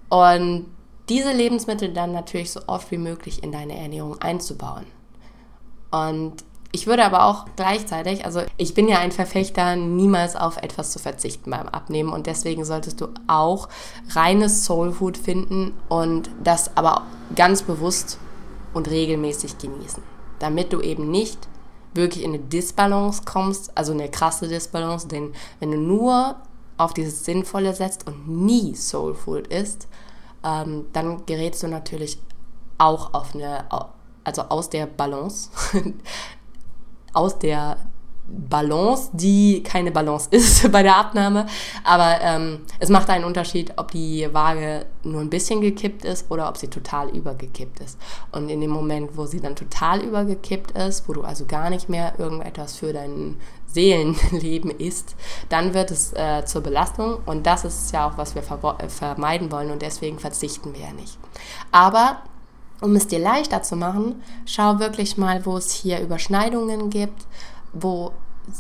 Und 0.10 0.66
diese 1.10 1.32
Lebensmittel 1.32 1.94
dann 1.94 2.12
natürlich 2.12 2.52
so 2.52 2.62
oft 2.68 2.92
wie 2.92 2.98
möglich 2.98 3.44
in 3.44 3.52
deine 3.52 3.78
Ernährung 3.78 4.20
einzubauen. 4.22 4.86
Und 5.92 6.44
ich 6.72 6.88
würde 6.88 7.04
aber 7.04 7.26
auch 7.26 7.46
gleichzeitig, 7.56 8.26
also 8.26 8.42
ich 8.58 8.74
bin 8.74 8.88
ja 8.88 9.00
ein 9.00 9.12
Verfechter, 9.12 9.76
niemals 9.76 10.36
auf 10.36 10.58
etwas 10.58 10.92
zu 10.92 11.00
verzichten 11.00 11.52
beim 11.52 11.68
Abnehmen 11.68 12.14
und 12.14 12.28
deswegen 12.28 12.64
solltest 12.64 13.02
du 13.02 13.10
auch 13.28 13.68
reines 14.10 14.66
Soulfood 14.66 15.18
finden 15.18 15.74
und 15.90 16.30
das 16.44 16.76
aber 16.78 17.04
ganz 17.36 17.64
bewusst 17.64 18.18
und 18.74 18.90
regelmäßig 18.90 19.58
genießen, 19.58 20.02
damit 20.40 20.72
du 20.72 20.80
eben 20.80 21.12
nicht 21.12 21.48
wirklich 21.94 22.24
in 22.24 22.34
eine 22.34 22.40
Disbalance 22.40 23.24
kommst, 23.26 23.78
also 23.78 23.92
eine 23.92 24.10
krasse 24.10 24.48
Disbalance, 24.48 25.08
denn 25.08 25.34
wenn 25.60 25.72
du 25.72 25.78
nur 25.78 26.38
auf 26.78 26.94
dieses 26.94 27.26
Sinnvolle 27.26 27.74
setzt 27.74 28.08
und 28.08 28.28
nie 28.28 28.76
Soulfood 28.76 29.48
isst, 29.48 29.88
ähm, 30.44 30.86
dann 30.94 31.26
gerätst 31.26 31.64
du 31.64 31.68
natürlich 31.68 32.18
auch 32.78 33.14
auf 33.14 33.36
eine, 33.36 33.66
also 34.24 34.44
aus 34.44 34.70
der 34.70 34.88
Balance, 34.88 35.50
aus 37.14 37.40
der 37.40 37.78
Balance, 38.32 39.10
die 39.14 39.62
keine 39.64 39.92
Balance 39.92 40.30
ist 40.32 40.72
bei 40.72 40.84
der 40.84 40.96
Abnahme. 40.96 41.46
Aber 41.84 42.20
ähm, 42.22 42.62
es 42.80 42.90
macht 42.90 43.10
einen 43.10 43.26
Unterschied, 43.26 43.74
ob 43.78 43.92
die 43.92 44.28
Waage 44.32 44.86
nur 45.04 45.22
ein 45.22 45.30
bisschen 45.30 45.62
gekippt 45.62 46.06
ist 46.06 46.30
oder 46.32 46.48
ob 46.48 46.58
sie 46.58 46.68
total 46.68 47.10
übergekippt 47.10 47.80
ist. 47.80 48.00
Und 48.32 48.50
in 48.50 48.62
dem 48.62 48.72
Moment, 48.72 49.18
wo 49.18 49.26
sie 49.26 49.40
dann 49.40 49.56
total 49.56 50.02
übergekippt 50.02 50.72
ist, 50.72 51.08
wo 51.08 51.14
du 51.14 51.24
also 51.24 51.46
gar 51.46 51.70
nicht 51.70 51.90
mehr 51.90 52.14
irgendetwas 52.18 52.78
für 52.78 52.94
dein 52.94 53.38
Seelenleben 53.68 54.72
isst, 54.72 55.16
dann 55.50 55.74
wird 55.74 55.92
es 55.92 56.14
äh, 56.14 56.46
zur 56.46 56.62
Belastung. 56.62 57.20
Und 57.26 57.46
das 57.46 57.66
ist 57.66 57.92
ja 57.94 58.08
auch, 58.08 58.18
was 58.18 58.36
wir 58.36 58.44
äh, 58.44 58.90
vermeiden 58.90 59.52
wollen. 59.52 59.72
Und 59.72 59.82
deswegen 59.82 60.20
verzichten 60.20 60.74
wir 60.74 60.82
ja 60.82 60.94
nicht. 60.94 61.18
Aber 61.72 62.22
um 62.82 62.96
es 62.96 63.08
dir 63.08 63.20
leichter 63.20 63.62
zu 63.62 63.76
machen, 63.76 64.22
schau 64.46 64.80
wirklich 64.80 65.18
mal, 65.18 65.46
wo 65.46 65.56
es 65.58 65.72
hier 65.72 66.02
Überschneidungen 66.02 66.90
gibt, 66.90 67.26
wo 67.74 68.12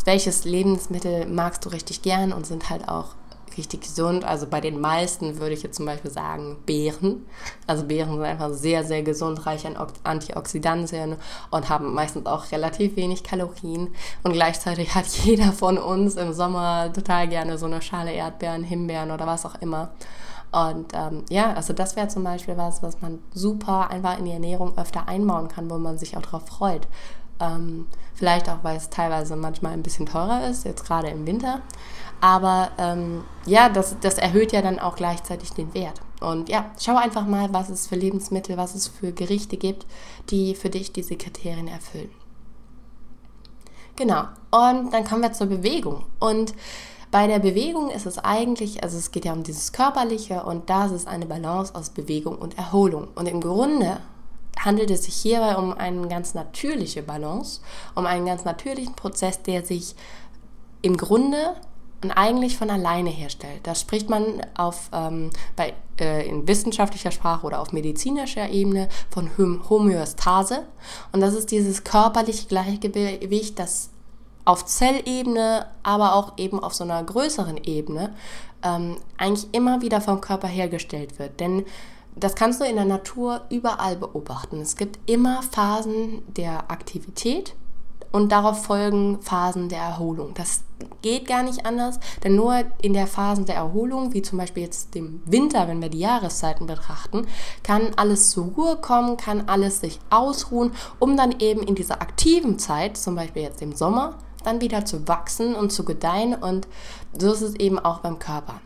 welches 0.05 0.45
Lebensmittel 0.45 1.25
magst 1.25 1.65
du 1.65 1.69
richtig 1.69 2.01
gern 2.01 2.31
und 2.31 2.45
sind 2.45 2.69
halt 2.69 2.87
auch 2.87 3.15
richtig 3.57 3.81
gesund. 3.81 4.23
Also 4.23 4.47
bei 4.47 4.61
den 4.61 4.79
meisten 4.79 5.39
würde 5.39 5.53
ich 5.53 5.63
jetzt 5.63 5.77
zum 5.77 5.85
Beispiel 5.85 6.11
sagen 6.11 6.57
Beeren. 6.65 7.25
Also 7.67 7.83
Beeren 7.85 8.11
sind 8.11 8.23
einfach 8.23 8.51
sehr, 8.51 8.83
sehr 8.83 9.03
gesund, 9.03 9.45
reich 9.45 9.65
an 9.65 9.77
Antioxidantien 10.03 11.17
und 11.49 11.69
haben 11.69 11.93
meistens 11.93 12.25
auch 12.25 12.51
relativ 12.51 12.95
wenig 12.95 13.23
Kalorien. 13.23 13.89
Und 14.23 14.33
gleichzeitig 14.33 14.95
hat 14.95 15.07
jeder 15.07 15.51
von 15.51 15.77
uns 15.77 16.15
im 16.15 16.33
Sommer 16.33 16.91
total 16.93 17.27
gerne 17.27 17.57
so 17.57 17.65
eine 17.65 17.81
Schale 17.81 18.13
Erdbeeren, 18.13 18.63
Himbeeren 18.63 19.11
oder 19.11 19.27
was 19.27 19.45
auch 19.45 19.55
immer. 19.61 19.91
Und 20.51 20.93
ähm, 20.93 21.24
ja, 21.29 21.53
also 21.53 21.72
das 21.74 21.96
wäre 21.96 22.10
zum 22.10 22.24
Beispiel 22.24 22.58
was, 22.58 22.84
was 22.84 23.01
man 23.01 23.20
super 23.34 23.89
einfach 23.89 24.17
in 24.20 24.25
die 24.25 24.31
Ernährung 24.31 24.77
öfter 24.77 25.08
einbauen 25.08 25.48
kann, 25.48 25.70
wo 25.70 25.77
man 25.77 25.98
sich 25.98 26.17
auch 26.17 26.22
darauf 26.22 26.46
freut. 26.48 26.88
Ähm, 27.39 27.88
vielleicht 28.13 28.50
auch, 28.50 28.58
weil 28.63 28.75
es 28.75 28.89
teilweise 28.89 29.36
manchmal 29.36 29.74
ein 29.74 29.84
bisschen 29.84 30.05
teurer 30.05 30.48
ist, 30.48 30.65
jetzt 30.65 30.86
gerade 30.86 31.08
im 31.08 31.25
Winter. 31.25 31.62
Aber 32.20 32.70
ähm, 32.77 33.24
ja, 33.46 33.70
das, 33.70 33.96
das 34.01 34.17
erhöht 34.17 34.51
ja 34.51 34.62
dann 34.62 34.77
auch 34.77 34.96
gleichzeitig 34.96 35.51
den 35.53 35.74
Wert. 35.74 36.01
Und 36.20 36.50
ja, 36.50 36.65
schau 36.79 36.98
einfach 36.98 37.25
mal, 37.25 37.51
was 37.51 37.70
es 37.70 37.88
für 37.88 37.96
Lebensmittel, 37.96 38.58
was 38.58 38.75
es 38.75 38.88
für 38.88 39.12
Gerichte 39.12 39.58
gibt, 39.58 39.88
die 40.29 40.53
für 40.53 40.70
dich 40.70 40.91
diese 40.91 41.15
Kriterien 41.15 41.67
erfüllen. 41.67 42.12
Genau. 43.96 44.24
Und 44.51 44.91
dann 44.91 45.03
kommen 45.03 45.24
wir 45.24 45.34
zur 45.34 45.48
Bewegung. 45.48 46.05
Und 46.20 46.53
bei 47.12 47.27
der 47.27 47.39
Bewegung 47.39 47.89
ist 47.89 48.06
es 48.06 48.18
eigentlich, 48.18 48.84
also 48.84 48.98
es 48.98 49.12
geht 49.12 49.25
ja 49.25 49.34
um 49.34 49.44
dieses 49.44 49.74
Körperliche 49.74 50.44
und 50.44 50.70
da 50.70 50.86
ist 50.86 51.08
eine 51.08 51.25
Balance 51.25 51.75
aus 51.75 51.89
Bewegung 51.89 52.38
und 52.38 52.58
Erholung. 52.58 53.10
Und 53.15 53.27
im 53.27 53.41
Grunde 53.41 53.98
handelt 54.58 54.89
es 54.91 55.03
sich 55.03 55.15
hierbei 55.15 55.58
um 55.58 55.74
eine 55.74 56.08
ganz 56.08 56.34
natürliche 56.34 57.03
Balance, 57.03 57.62
um 57.96 58.06
einen 58.06 58.25
ganz 58.25 58.46
natürlichen 58.46 58.96
Prozess, 58.96 59.41
der 59.44 59.65
sich 59.65 59.96
im 60.82 60.96
Grunde 60.96 61.56
und 62.01 62.12
eigentlich 62.12 62.58
von 62.58 62.70
alleine 62.70 63.10
herstellt. 63.10 63.60
Da 63.63 63.75
spricht 63.75 64.10
man 64.10 64.41
auf, 64.56 64.89
ähm, 64.94 65.30
bei, 65.56 65.74
äh, 66.00 66.27
in 66.27 66.48
wissenschaftlicher 66.48 67.12
Sprache 67.12 67.46
oder 67.46 67.60
auf 67.60 67.74
medizinischer 67.74 68.50
Ebene 68.50 68.88
von 69.10 69.30
Homöostase. 69.38 70.65
Und 71.12 71.22
das 71.22 71.34
ist 71.34 71.51
dieses 71.51 71.84
körperliche 71.84 72.48
Gleichgewicht, 72.48 73.60
das 73.60 73.89
auf 74.45 74.65
Zellebene, 74.65 75.67
aber 75.83 76.15
auch 76.15 76.38
eben 76.38 76.62
auf 76.62 76.74
so 76.74 76.83
einer 76.83 77.03
größeren 77.03 77.57
Ebene 77.63 78.13
ähm, 78.63 78.98
eigentlich 79.17 79.48
immer 79.53 79.81
wieder 79.81 80.01
vom 80.01 80.21
Körper 80.21 80.48
hergestellt 80.48 81.19
wird. 81.19 81.39
Denn 81.39 81.65
das 82.15 82.36
kannst 82.36 82.60
du 82.60 82.65
in 82.65 82.75
der 82.75 82.86
Natur 82.86 83.41
überall 83.50 83.95
beobachten. 83.95 84.60
Es 84.60 84.75
gibt 84.75 85.00
immer 85.10 85.41
Phasen 85.43 86.21
der 86.36 86.69
Aktivität 86.69 87.55
und 88.12 88.31
darauf 88.31 88.65
folgen 88.65 89.21
Phasen 89.21 89.69
der 89.69 89.79
Erholung. 89.79 90.33
Das 90.33 90.63
geht 91.01 91.27
gar 91.27 91.43
nicht 91.43 91.65
anders, 91.65 92.00
denn 92.24 92.36
nur 92.36 92.63
in 92.81 92.93
der 92.93 93.07
Phasen 93.07 93.45
der 93.45 93.55
Erholung, 93.55 94.13
wie 94.13 94.21
zum 94.21 94.38
Beispiel 94.38 94.63
jetzt 94.63 94.93
dem 94.95 95.21
Winter, 95.25 95.67
wenn 95.67 95.81
wir 95.81 95.89
die 95.89 96.00
Jahreszeiten 96.00 96.67
betrachten, 96.67 97.27
kann 97.63 97.93
alles 97.95 98.31
zur 98.31 98.48
Ruhe 98.48 98.77
kommen, 98.77 99.15
kann 99.15 99.48
alles 99.48 99.79
sich 99.79 100.00
ausruhen, 100.10 100.71
um 101.00 101.15
dann 101.15 101.39
eben 101.39 101.63
in 101.63 101.75
dieser 101.75 102.01
aktiven 102.01 102.60
Zeit, 102.60 102.98
zum 102.98 103.15
Beispiel 103.15 103.43
jetzt 103.43 103.62
im 103.62 103.74
Sommer, 103.74 104.17
dann 104.43 104.62
wieder 104.62 104.86
zu 104.86 105.07
wachsen 105.07 105.55
und 105.55 105.71
zu 105.71 105.86
gedeihen 105.86 106.36
und 106.36 106.67
so 107.17 107.31
ist 107.31 107.41
es 107.41 107.55
eben 107.55 107.79
auch 107.79 108.00
beim 108.00 108.19
Körper. 108.19 108.62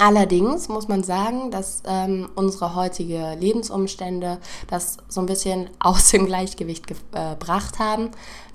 Allerdings 0.00 0.70
muss 0.70 0.88
man 0.88 1.02
sagen, 1.02 1.50
dass 1.50 1.82
ähm, 1.86 2.30
unsere 2.34 2.74
heutige 2.74 3.36
Lebensumstände 3.38 4.38
das 4.66 4.96
so 5.08 5.20
ein 5.20 5.26
bisschen 5.26 5.68
aus 5.78 6.10
dem 6.10 6.24
Gleichgewicht 6.24 6.86
gebracht 6.86 7.74
äh, 7.74 7.78
haben. 7.78 8.10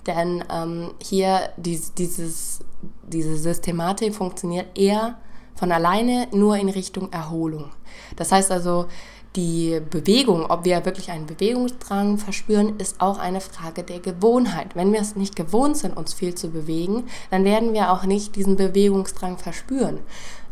Denn 0.08 0.44
ähm, 0.52 0.96
hier 1.00 1.50
dies, 1.58 1.94
dieses, 1.94 2.62
diese 3.04 3.38
Systematik 3.38 4.16
funktioniert 4.16 4.76
eher 4.76 5.20
von 5.54 5.72
alleine 5.72 6.28
nur 6.32 6.58
in 6.58 6.70
Richtung 6.70 7.12
Erholung. 7.12 7.70
Das 8.16 8.32
heißt 8.32 8.52
also, 8.52 8.88
die 9.36 9.82
Bewegung, 9.90 10.46
ob 10.50 10.66
wir 10.66 10.86
wirklich 10.86 11.12
einen 11.12 11.26
Bewegungsdrang 11.26 12.18
verspüren, 12.18 12.78
ist 12.78 13.02
auch 13.02 13.18
eine 13.18 13.42
Frage 13.42 13.84
der 13.84 14.00
Gewohnheit. 14.00 14.76
Wenn 14.76 14.94
wir 14.94 15.02
es 15.02 15.16
nicht 15.16 15.36
gewohnt 15.36 15.78
sind, 15.78 15.98
uns 15.98 16.14
viel 16.14 16.36
zu 16.36 16.50
bewegen, 16.50 17.04
dann 17.32 17.44
werden 17.44 17.74
wir 17.74 17.92
auch 17.92 18.06
nicht 18.06 18.36
diesen 18.36 18.56
Bewegungsdrang 18.56 19.38
verspüren. 19.38 20.00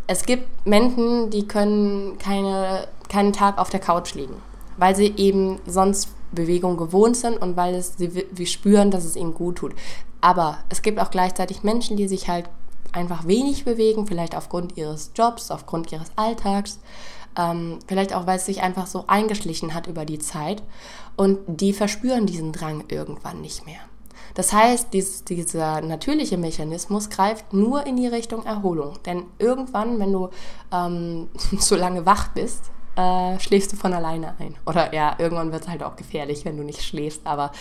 Es 0.07 0.25
gibt 0.25 0.65
Menschen, 0.65 1.29
die 1.29 1.47
können 1.47 2.17
keine, 2.17 2.87
keinen 3.09 3.31
Tag 3.31 3.57
auf 3.57 3.69
der 3.69 3.79
Couch 3.79 4.15
liegen, 4.15 4.35
weil 4.77 4.95
sie 4.95 5.13
eben 5.15 5.59
sonst 5.65 6.09
Bewegung 6.33 6.77
gewohnt 6.77 7.15
sind 7.15 7.37
und 7.37 7.55
weil 7.55 7.75
es 7.75 7.97
sie 7.97 8.25
wie 8.31 8.45
spüren, 8.45 8.91
dass 8.91 9.05
es 9.05 9.15
ihnen 9.15 9.33
gut 9.33 9.57
tut. 9.57 9.73
Aber 10.19 10.59
es 10.69 10.81
gibt 10.81 10.99
auch 10.99 11.11
gleichzeitig 11.11 11.63
Menschen, 11.63 11.95
die 11.95 12.07
sich 12.07 12.27
halt 12.27 12.49
einfach 12.93 13.27
wenig 13.27 13.65
bewegen, 13.65 14.07
vielleicht 14.07 14.35
aufgrund 14.35 14.77
ihres 14.77 15.11
Jobs, 15.15 15.51
aufgrund 15.51 15.91
ihres 15.91 16.11
Alltags 16.15 16.79
ähm, 17.37 17.79
vielleicht 17.87 18.13
auch, 18.13 18.27
weil 18.27 18.37
es 18.37 18.45
sich 18.45 18.61
einfach 18.61 18.87
so 18.87 19.05
eingeschlichen 19.07 19.73
hat 19.73 19.87
über 19.87 20.05
die 20.05 20.19
Zeit. 20.19 20.63
Und 21.15 21.39
die 21.47 21.73
verspüren 21.73 22.25
diesen 22.25 22.51
Drang 22.51 22.85
irgendwann 22.87 23.41
nicht 23.41 23.65
mehr. 23.65 23.79
Das 24.35 24.51
heißt, 24.51 24.93
dies, 24.93 25.23
dieser 25.23 25.81
natürliche 25.81 26.37
Mechanismus 26.37 27.09
greift 27.09 27.53
nur 27.53 27.85
in 27.85 27.97
die 27.97 28.07
Richtung 28.07 28.45
Erholung. 28.45 28.97
Denn 29.05 29.25
irgendwann, 29.37 29.99
wenn 29.99 30.11
du 30.11 30.29
ähm, 30.71 31.29
so 31.59 31.75
lange 31.75 32.05
wach 32.05 32.29
bist, 32.29 32.71
äh, 32.95 33.39
schläfst 33.39 33.71
du 33.71 33.75
von 33.75 33.93
alleine 33.93 34.35
ein. 34.39 34.55
Oder 34.65 34.93
ja, 34.93 35.15
irgendwann 35.17 35.51
wird 35.51 35.63
es 35.63 35.69
halt 35.69 35.83
auch 35.83 35.95
gefährlich, 35.95 36.45
wenn 36.45 36.57
du 36.57 36.63
nicht 36.63 36.81
schläfst. 36.81 37.21
Aber 37.25 37.51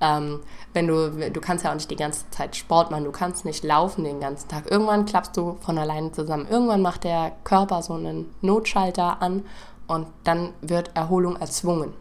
ähm, 0.00 0.40
wenn 0.72 0.86
du, 0.86 1.30
du 1.30 1.40
kannst 1.40 1.64
ja 1.64 1.70
auch 1.70 1.74
nicht 1.74 1.90
die 1.90 1.96
ganze 1.96 2.28
Zeit 2.30 2.56
Sport 2.56 2.90
machen, 2.90 3.04
du 3.04 3.12
kannst 3.12 3.44
nicht 3.44 3.64
laufen 3.64 4.04
den 4.04 4.20
ganzen 4.20 4.48
Tag. 4.48 4.70
Irgendwann 4.70 5.06
klappst 5.06 5.36
du 5.36 5.56
von 5.60 5.78
alleine 5.78 6.12
zusammen. 6.12 6.46
Irgendwann 6.48 6.82
macht 6.82 7.04
der 7.04 7.32
Körper 7.44 7.82
so 7.82 7.94
einen 7.94 8.34
Notschalter 8.40 9.22
an 9.22 9.44
und 9.86 10.06
dann 10.24 10.52
wird 10.60 10.90
Erholung 10.94 11.36
erzwungen. 11.36 11.92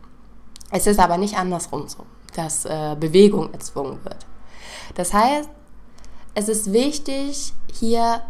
Es 0.71 0.87
ist 0.87 0.99
aber 0.99 1.17
nicht 1.17 1.37
andersrum 1.37 1.87
so, 1.87 2.05
dass 2.35 2.65
äh, 2.65 2.95
Bewegung 2.99 3.53
erzwungen 3.53 4.03
wird. 4.03 4.25
Das 4.95 5.13
heißt, 5.13 5.49
es 6.33 6.47
ist 6.47 6.71
wichtig, 6.71 7.53
hier 7.73 8.21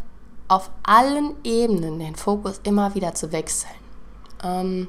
auf 0.48 0.70
allen 0.84 1.36
Ebenen 1.44 2.00
den 2.00 2.16
Fokus 2.16 2.60
immer 2.64 2.94
wieder 2.96 3.14
zu 3.14 3.32
wechseln. 3.32 3.81
Ähm, 4.44 4.88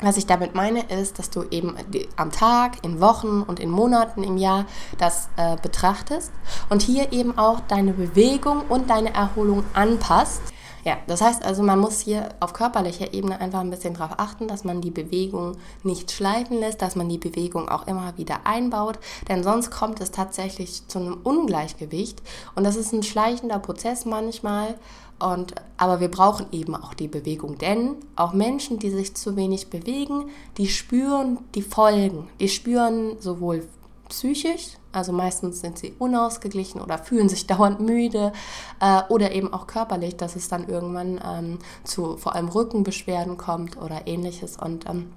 was 0.00 0.16
ich 0.16 0.26
damit 0.26 0.54
meine, 0.54 0.82
ist, 0.90 1.18
dass 1.18 1.30
du 1.30 1.44
eben 1.50 1.76
am 2.16 2.32
Tag, 2.32 2.84
in 2.84 3.00
Wochen 3.00 3.42
und 3.42 3.60
in 3.60 3.70
Monaten 3.70 4.24
im 4.24 4.36
Jahr 4.36 4.66
das 4.98 5.28
äh, 5.36 5.56
betrachtest 5.56 6.32
und 6.68 6.82
hier 6.82 7.12
eben 7.12 7.38
auch 7.38 7.60
deine 7.60 7.92
Bewegung 7.92 8.62
und 8.68 8.90
deine 8.90 9.14
Erholung 9.14 9.64
anpasst. 9.72 10.42
Ja, 10.84 10.98
das 11.06 11.22
heißt 11.22 11.42
also, 11.46 11.62
man 11.62 11.78
muss 11.78 12.00
hier 12.00 12.28
auf 12.40 12.52
körperlicher 12.52 13.14
Ebene 13.14 13.40
einfach 13.40 13.60
ein 13.60 13.70
bisschen 13.70 13.94
darauf 13.94 14.18
achten, 14.18 14.48
dass 14.48 14.64
man 14.64 14.82
die 14.82 14.90
Bewegung 14.90 15.56
nicht 15.82 16.12
schleifen 16.12 16.60
lässt, 16.60 16.82
dass 16.82 16.94
man 16.94 17.08
die 17.08 17.16
Bewegung 17.16 17.70
auch 17.70 17.86
immer 17.86 18.18
wieder 18.18 18.40
einbaut, 18.46 18.98
denn 19.28 19.42
sonst 19.42 19.70
kommt 19.70 20.00
es 20.00 20.10
tatsächlich 20.10 20.86
zu 20.86 20.98
einem 20.98 21.14
Ungleichgewicht 21.22 22.20
und 22.54 22.64
das 22.64 22.76
ist 22.76 22.92
ein 22.92 23.02
schleichender 23.02 23.60
Prozess 23.60 24.04
manchmal 24.04 24.74
und, 25.18 25.54
aber 25.76 26.00
wir 26.00 26.10
brauchen 26.10 26.46
eben 26.52 26.74
auch 26.74 26.94
die 26.94 27.08
Bewegung, 27.08 27.58
denn 27.58 27.96
auch 28.16 28.32
Menschen, 28.32 28.78
die 28.78 28.90
sich 28.90 29.14
zu 29.14 29.36
wenig 29.36 29.70
bewegen, 29.70 30.30
die 30.58 30.66
spüren 30.66 31.38
die 31.54 31.62
Folgen. 31.62 32.28
Die 32.40 32.48
spüren 32.48 33.16
sowohl 33.20 33.66
psychisch, 34.08 34.76
also 34.92 35.12
meistens 35.12 35.60
sind 35.60 35.78
sie 35.78 35.94
unausgeglichen 35.98 36.80
oder 36.80 36.98
fühlen 36.98 37.28
sich 37.28 37.46
dauernd 37.48 37.80
müde 37.80 38.32
äh, 38.80 39.02
oder 39.08 39.32
eben 39.32 39.52
auch 39.52 39.66
körperlich, 39.66 40.16
dass 40.16 40.36
es 40.36 40.48
dann 40.48 40.68
irgendwann 40.68 41.20
ähm, 41.24 41.58
zu 41.84 42.16
vor 42.16 42.34
allem 42.34 42.48
Rückenbeschwerden 42.48 43.36
kommt 43.36 43.76
oder 43.76 44.06
ähnliches. 44.06 44.56
Und 44.56 44.88
ähm, 44.88 45.12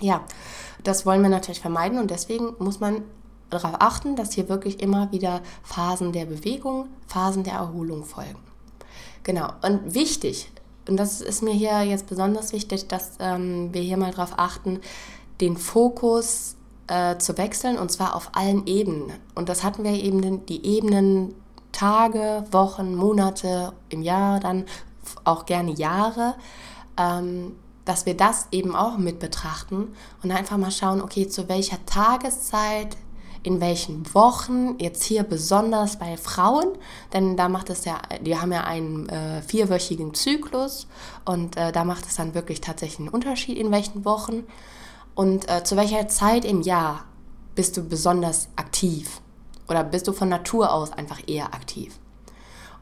ja, 0.00 0.22
das 0.82 1.06
wollen 1.06 1.22
wir 1.22 1.30
natürlich 1.30 1.60
vermeiden 1.60 1.98
und 1.98 2.10
deswegen 2.10 2.54
muss 2.58 2.80
man 2.80 3.02
darauf 3.50 3.74
achten, 3.80 4.16
dass 4.16 4.32
hier 4.32 4.48
wirklich 4.48 4.80
immer 4.80 5.12
wieder 5.12 5.42
Phasen 5.62 6.12
der 6.12 6.24
Bewegung, 6.24 6.88
Phasen 7.06 7.44
der 7.44 7.54
Erholung 7.54 8.04
folgen. 8.04 8.51
Genau. 9.22 9.48
Und 9.62 9.94
wichtig, 9.94 10.50
und 10.88 10.96
das 10.96 11.20
ist 11.20 11.42
mir 11.42 11.52
hier 11.52 11.82
jetzt 11.82 12.06
besonders 12.08 12.52
wichtig, 12.52 12.88
dass 12.88 13.12
ähm, 13.20 13.72
wir 13.72 13.82
hier 13.82 13.96
mal 13.96 14.10
darauf 14.10 14.34
achten, 14.36 14.80
den 15.40 15.56
Fokus 15.56 16.56
äh, 16.88 17.18
zu 17.18 17.38
wechseln 17.38 17.78
und 17.78 17.90
zwar 17.90 18.16
auf 18.16 18.30
allen 18.34 18.66
Ebenen. 18.66 19.12
Und 19.34 19.48
das 19.48 19.62
hatten 19.62 19.84
wir 19.84 19.92
eben 19.92 20.44
die 20.46 20.66
Ebenen 20.66 21.34
Tage, 21.70 22.44
Wochen, 22.50 22.94
Monate 22.94 23.72
im 23.88 24.02
Jahr, 24.02 24.40
dann 24.40 24.64
auch 25.24 25.46
gerne 25.46 25.72
Jahre, 25.72 26.34
ähm, 26.96 27.56
dass 27.84 28.06
wir 28.06 28.16
das 28.16 28.46
eben 28.52 28.76
auch 28.76 28.98
mit 28.98 29.18
betrachten 29.18 29.88
und 30.22 30.30
einfach 30.30 30.56
mal 30.58 30.70
schauen, 30.70 31.00
okay, 31.00 31.28
zu 31.28 31.48
welcher 31.48 31.84
Tageszeit 31.86 32.96
in 33.42 33.60
welchen 33.60 34.14
Wochen, 34.14 34.76
jetzt 34.78 35.02
hier 35.02 35.24
besonders 35.24 35.98
bei 35.98 36.16
Frauen, 36.16 36.68
denn 37.12 37.36
da 37.36 37.48
macht 37.48 37.70
es 37.70 37.84
ja, 37.84 38.00
die 38.20 38.38
haben 38.38 38.52
ja 38.52 38.64
einen 38.64 39.08
äh, 39.08 39.42
vierwöchigen 39.42 40.14
Zyklus 40.14 40.86
und 41.24 41.56
äh, 41.56 41.72
da 41.72 41.84
macht 41.84 42.06
es 42.06 42.16
dann 42.16 42.34
wirklich 42.34 42.60
tatsächlich 42.60 43.00
einen 43.00 43.08
Unterschied, 43.08 43.58
in 43.58 43.70
welchen 43.70 44.04
Wochen 44.04 44.44
und 45.14 45.50
äh, 45.50 45.64
zu 45.64 45.76
welcher 45.76 46.08
Zeit 46.08 46.44
im 46.44 46.62
Jahr 46.62 47.04
bist 47.54 47.76
du 47.76 47.82
besonders 47.82 48.48
aktiv 48.56 49.20
oder 49.68 49.84
bist 49.84 50.08
du 50.08 50.12
von 50.12 50.28
Natur 50.28 50.72
aus 50.72 50.92
einfach 50.92 51.20
eher 51.26 51.54
aktiv. 51.54 51.98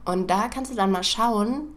Und 0.05 0.31
da 0.31 0.49
kannst 0.49 0.71
du 0.71 0.77
dann 0.77 0.91
mal 0.91 1.05
schauen, 1.05 1.69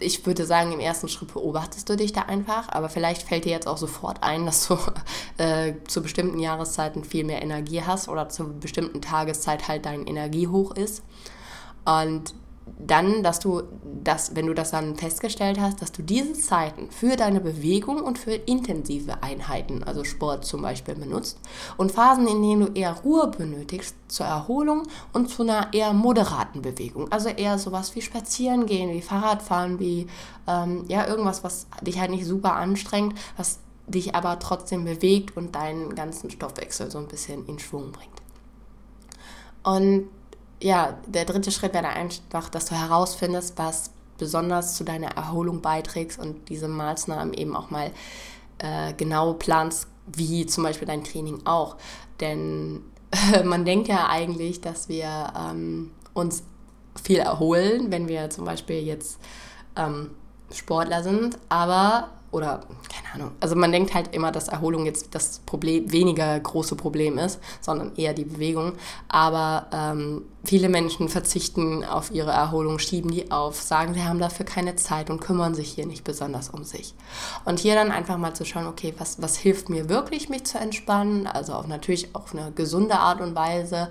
ich 0.00 0.24
würde 0.26 0.46
sagen, 0.46 0.72
im 0.72 0.80
ersten 0.80 1.08
Schritt 1.08 1.32
beobachtest 1.32 1.88
du 1.88 1.96
dich 1.96 2.12
da 2.12 2.22
einfach, 2.22 2.68
aber 2.68 2.88
vielleicht 2.88 3.22
fällt 3.22 3.44
dir 3.44 3.52
jetzt 3.52 3.66
auch 3.66 3.78
sofort 3.78 4.22
ein, 4.22 4.46
dass 4.46 4.68
du 4.68 4.78
äh, 5.38 5.74
zu 5.86 6.02
bestimmten 6.02 6.38
Jahreszeiten 6.38 7.04
viel 7.04 7.24
mehr 7.24 7.42
Energie 7.42 7.82
hast 7.82 8.08
oder 8.08 8.28
zu 8.28 8.58
bestimmten 8.58 9.00
Tageszeit 9.00 9.68
halt 9.68 9.86
dein 9.86 10.06
Energie 10.06 10.48
hoch 10.48 10.72
ist. 10.76 11.02
Und 11.84 12.34
dann, 12.78 13.22
dass 13.22 13.40
du 13.40 13.62
das, 14.02 14.34
wenn 14.34 14.46
du 14.46 14.54
das 14.54 14.70
dann 14.70 14.96
festgestellt 14.96 15.60
hast, 15.60 15.82
dass 15.82 15.92
du 15.92 16.02
diese 16.02 16.32
Zeiten 16.32 16.90
für 16.90 17.16
deine 17.16 17.40
Bewegung 17.40 18.00
und 18.00 18.18
für 18.18 18.32
intensive 18.32 19.22
Einheiten, 19.22 19.82
also 19.84 20.04
Sport 20.04 20.44
zum 20.44 20.62
Beispiel, 20.62 20.94
benutzt 20.94 21.38
und 21.76 21.92
Phasen, 21.92 22.26
in 22.26 22.42
denen 22.42 22.66
du 22.66 22.72
eher 22.72 22.92
Ruhe 22.92 23.28
benötigst 23.28 23.94
zur 24.08 24.26
Erholung 24.26 24.84
und 25.12 25.28
zu 25.28 25.42
einer 25.42 25.72
eher 25.72 25.92
moderaten 25.92 26.62
Bewegung, 26.62 27.10
also 27.12 27.28
eher 27.28 27.58
sowas 27.58 27.94
wie 27.94 28.02
Spazieren 28.02 28.66
gehen, 28.66 28.90
wie 28.90 29.02
Fahrradfahren, 29.02 29.78
wie 29.78 30.06
ähm, 30.46 30.84
ja 30.88 31.06
irgendwas, 31.06 31.44
was 31.44 31.66
dich 31.82 32.00
halt 32.00 32.10
nicht 32.10 32.26
super 32.26 32.54
anstrengt, 32.54 33.14
was 33.36 33.60
dich 33.86 34.14
aber 34.14 34.38
trotzdem 34.38 34.84
bewegt 34.84 35.36
und 35.36 35.54
deinen 35.54 35.94
ganzen 35.94 36.30
Stoffwechsel 36.30 36.90
so 36.90 36.98
ein 36.98 37.08
bisschen 37.08 37.46
in 37.46 37.58
Schwung 37.58 37.92
bringt. 37.92 38.10
Und 39.62 40.08
ja, 40.60 40.98
der 41.06 41.24
dritte 41.24 41.50
Schritt 41.50 41.74
wäre 41.74 41.88
einfach, 41.88 42.48
dass 42.48 42.66
du 42.66 42.74
herausfindest, 42.74 43.58
was 43.58 43.90
besonders 44.18 44.76
zu 44.76 44.84
deiner 44.84 45.16
Erholung 45.16 45.62
beiträgt 45.62 46.18
und 46.18 46.48
diese 46.48 46.68
Maßnahmen 46.68 47.32
eben 47.34 47.56
auch 47.56 47.70
mal 47.70 47.90
äh, 48.58 48.92
genau 48.94 49.32
planst, 49.32 49.86
wie 50.06 50.44
zum 50.46 50.64
Beispiel 50.64 50.86
dein 50.86 51.04
Training 51.04 51.46
auch. 51.46 51.76
Denn 52.20 52.82
man 53.44 53.64
denkt 53.64 53.88
ja 53.88 54.08
eigentlich, 54.08 54.60
dass 54.60 54.88
wir 54.88 55.32
ähm, 55.36 55.90
uns 56.12 56.42
viel 57.02 57.18
erholen, 57.18 57.90
wenn 57.90 58.08
wir 58.08 58.28
zum 58.30 58.44
Beispiel 58.44 58.82
jetzt 58.82 59.18
ähm, 59.76 60.10
Sportler 60.52 61.02
sind, 61.02 61.38
aber 61.48 62.10
oder 62.32 62.60
keine 62.88 63.14
Ahnung. 63.14 63.36
Also 63.40 63.56
man 63.56 63.72
denkt 63.72 63.94
halt 63.94 64.14
immer, 64.14 64.30
dass 64.30 64.48
Erholung 64.48 64.86
jetzt 64.86 65.14
das 65.14 65.40
Problem, 65.46 65.90
weniger 65.90 66.38
große 66.38 66.76
Problem 66.76 67.18
ist, 67.18 67.40
sondern 67.60 67.96
eher 67.96 68.14
die 68.14 68.24
Bewegung. 68.24 68.74
Aber 69.08 69.66
ähm, 69.72 70.22
viele 70.44 70.68
Menschen 70.68 71.08
verzichten 71.08 71.84
auf 71.84 72.10
ihre 72.12 72.30
Erholung, 72.30 72.78
schieben 72.78 73.10
die 73.10 73.30
auf, 73.32 73.60
sagen, 73.60 73.94
sie 73.94 74.04
haben 74.04 74.20
dafür 74.20 74.46
keine 74.46 74.76
Zeit 74.76 75.10
und 75.10 75.20
kümmern 75.20 75.54
sich 75.54 75.72
hier 75.72 75.86
nicht 75.86 76.04
besonders 76.04 76.50
um 76.50 76.62
sich. 76.64 76.94
Und 77.44 77.58
hier 77.58 77.74
dann 77.74 77.90
einfach 77.90 78.16
mal 78.16 78.34
zu 78.34 78.44
schauen, 78.44 78.66
okay, 78.66 78.94
was, 78.98 79.20
was 79.20 79.36
hilft 79.36 79.68
mir 79.68 79.88
wirklich, 79.88 80.28
mich 80.28 80.44
zu 80.44 80.58
entspannen? 80.58 81.26
Also 81.26 81.54
auf 81.54 81.66
natürlich 81.66 82.14
auf 82.14 82.32
eine 82.32 82.52
gesunde 82.52 82.98
Art 82.98 83.20
und 83.20 83.34
Weise. 83.34 83.90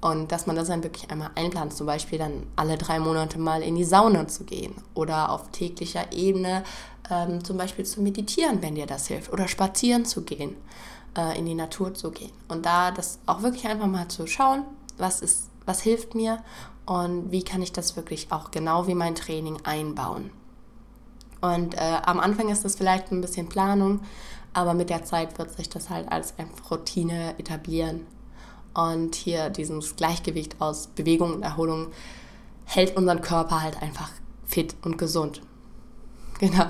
Und 0.00 0.30
dass 0.30 0.46
man 0.46 0.54
das 0.54 0.68
dann 0.68 0.84
wirklich 0.84 1.10
einmal 1.10 1.30
einplant, 1.34 1.74
zum 1.74 1.86
Beispiel 1.86 2.18
dann 2.20 2.44
alle 2.54 2.78
drei 2.78 3.00
Monate 3.00 3.38
mal 3.40 3.62
in 3.62 3.74
die 3.74 3.84
Sauna 3.84 4.28
zu 4.28 4.44
gehen 4.44 4.74
oder 4.94 5.32
auf 5.32 5.50
täglicher 5.50 6.12
Ebene 6.12 6.62
ähm, 7.10 7.44
zum 7.44 7.56
Beispiel 7.56 7.84
zu 7.84 8.00
meditieren, 8.00 8.62
wenn 8.62 8.74
dir 8.74 8.86
das 8.86 9.06
hilft, 9.06 9.32
oder 9.32 9.48
spazieren 9.48 10.04
zu 10.04 10.22
gehen, 10.22 10.56
äh, 11.16 11.38
in 11.38 11.46
die 11.46 11.54
Natur 11.54 11.94
zu 11.94 12.10
gehen. 12.10 12.32
Und 12.48 12.66
da 12.66 12.90
das 12.90 13.18
auch 13.26 13.42
wirklich 13.42 13.66
einfach 13.66 13.86
mal 13.86 14.08
zu 14.08 14.26
schauen, 14.26 14.64
was, 14.96 15.20
ist, 15.20 15.48
was 15.66 15.80
hilft 15.80 16.14
mir 16.14 16.42
und 16.86 17.30
wie 17.30 17.42
kann 17.42 17.62
ich 17.62 17.72
das 17.72 17.96
wirklich 17.96 18.32
auch 18.32 18.50
genau 18.50 18.86
wie 18.86 18.94
mein 18.94 19.14
Training 19.14 19.58
einbauen. 19.64 20.30
Und 21.40 21.74
äh, 21.74 21.98
am 22.04 22.18
Anfang 22.18 22.48
ist 22.48 22.64
das 22.64 22.76
vielleicht 22.76 23.12
ein 23.12 23.20
bisschen 23.20 23.48
Planung, 23.48 24.00
aber 24.52 24.74
mit 24.74 24.90
der 24.90 25.04
Zeit 25.04 25.38
wird 25.38 25.52
sich 25.56 25.68
das 25.68 25.88
halt 25.90 26.10
als 26.10 26.38
einfach 26.38 26.70
Routine 26.70 27.38
etablieren. 27.38 28.06
Und 28.74 29.14
hier 29.14 29.50
dieses 29.50 29.96
Gleichgewicht 29.96 30.60
aus 30.60 30.88
Bewegung 30.88 31.34
und 31.34 31.42
Erholung 31.42 31.88
hält 32.64 32.96
unseren 32.96 33.22
Körper 33.22 33.62
halt 33.62 33.80
einfach 33.82 34.10
fit 34.46 34.74
und 34.82 34.98
gesund. 34.98 35.42
Genau. 36.38 36.66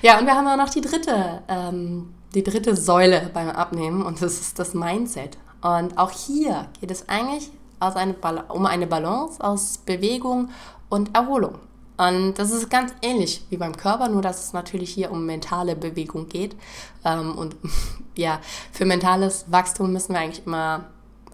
Ja, 0.00 0.18
und 0.18 0.26
wir 0.26 0.34
haben 0.34 0.46
auch 0.48 0.56
noch 0.56 0.70
die 0.70 0.80
dritte, 0.80 1.42
ähm, 1.48 2.14
die 2.34 2.42
dritte 2.42 2.76
Säule 2.76 3.30
beim 3.32 3.50
Abnehmen 3.50 4.02
und 4.02 4.22
das 4.22 4.40
ist 4.40 4.58
das 4.58 4.74
Mindset. 4.74 5.36
Und 5.60 5.96
auch 5.98 6.10
hier 6.10 6.68
geht 6.80 6.90
es 6.90 7.08
eigentlich 7.08 7.50
aus 7.78 7.96
eine 7.96 8.14
um 8.48 8.66
eine 8.66 8.86
Balance 8.86 9.42
aus 9.42 9.78
Bewegung 9.78 10.50
und 10.88 11.14
Erholung. 11.14 11.58
Und 11.96 12.34
das 12.34 12.50
ist 12.50 12.70
ganz 12.70 12.92
ähnlich 13.02 13.44
wie 13.50 13.58
beim 13.58 13.76
Körper, 13.76 14.08
nur 14.08 14.22
dass 14.22 14.44
es 14.44 14.52
natürlich 14.52 14.90
hier 14.90 15.12
um 15.12 15.26
mentale 15.26 15.76
Bewegung 15.76 16.28
geht. 16.28 16.56
Ähm, 17.04 17.36
und 17.36 17.56
ja, 18.16 18.40
für 18.72 18.86
mentales 18.86 19.44
Wachstum 19.48 19.92
müssen 19.92 20.14
wir 20.14 20.20
eigentlich 20.20 20.46
immer 20.46 20.86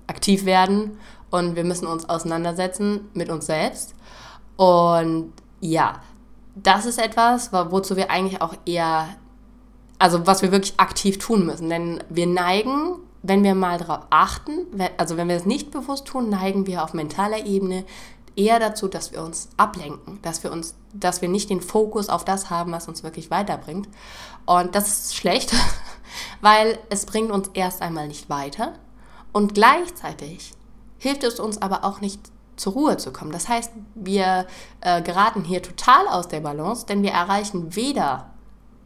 aktiv 0.07 0.45
werden 0.45 0.99
und 1.31 1.57
wir 1.57 1.65
müssen 1.65 1.87
uns 1.87 2.09
auseinandersetzen 2.09 3.09
mit 3.15 3.29
uns 3.31 3.47
selbst. 3.47 3.95
Und 4.57 5.33
ja, 5.61 6.01
das 6.63 6.87
ist 6.87 6.99
etwas, 6.99 7.53
wozu 7.53 7.97
wir 7.97 8.11
eigentlich 8.11 8.41
auch 8.41 8.55
eher, 8.67 9.09
also 9.99 10.27
was 10.27 10.43
wir 10.43 10.53
wirklich 10.53 10.79
aktiv 10.79 11.19
tun 11.19 11.47
müssen. 11.47 11.69
Denn 11.69 12.03
wir 12.09 12.27
neigen, 12.27 12.97
wenn 13.23 13.43
wir 13.43 13.55
mal 13.55 13.79
darauf 13.79 14.07
achten, 14.11 14.67
also 14.97 15.17
wenn 15.17 15.29
wir 15.29 15.37
es 15.37 15.47
nicht 15.47 15.71
bewusst 15.71 16.07
tun, 16.07 16.31
neigen 16.31 16.67
wir 16.67 16.85
auf 16.85 16.95
mentaler 16.95 17.45
Ebene 17.45 17.85
eher 18.37 18.61
dazu, 18.61 18.87
dass 18.87 19.13
wir 19.13 19.23
uns 19.23 19.49
ablenken, 19.57 20.21
dass 20.23 20.45
wir 20.45 20.53
uns, 20.53 20.77
dass 20.95 21.21
wir 21.21 21.29
nicht 21.29 21.51
den 21.51 21.61
Fokus 21.61 22.09
auf 22.09 22.25
das 22.25 22.51
haben, 22.51 22.73
was 22.73 22.89
uns 22.89 23.03
wirklich 23.03 23.31
weiterbringt. 23.31 23.89
Und 24.47 24.75
das 24.75 24.89
ist 24.89 25.17
schlecht, 25.17 25.53
weil 26.41 26.79
es 26.89 27.05
bringt 27.05 27.33
uns 27.33 27.51
erst 27.55 27.83
einmal 27.83 28.07
nicht 28.07 28.31
weiter 28.31 28.75
und 29.33 29.55
gleichzeitig 29.55 30.53
hilft 30.99 31.25
es 31.25 31.41
uns 31.41 31.61
aber 31.61 31.85
auch 31.85 32.01
nicht 32.01 32.21
zur 32.59 32.75
Ruhe 32.75 32.97
zu 32.97 33.13
kommen. 33.13 33.33
Das 33.33 33.49
heißt, 33.49 33.73
wir 33.95 34.47
äh, 34.81 35.01
geraten 35.03 35.45
hier 35.45 35.63
total 35.63 36.07
aus 36.09 36.29
der 36.29 36.41
Balance, 36.41 36.87
denn 36.87 37.03
wir 37.03 37.13
erreichen 37.13 37.75
weder 37.75 38.31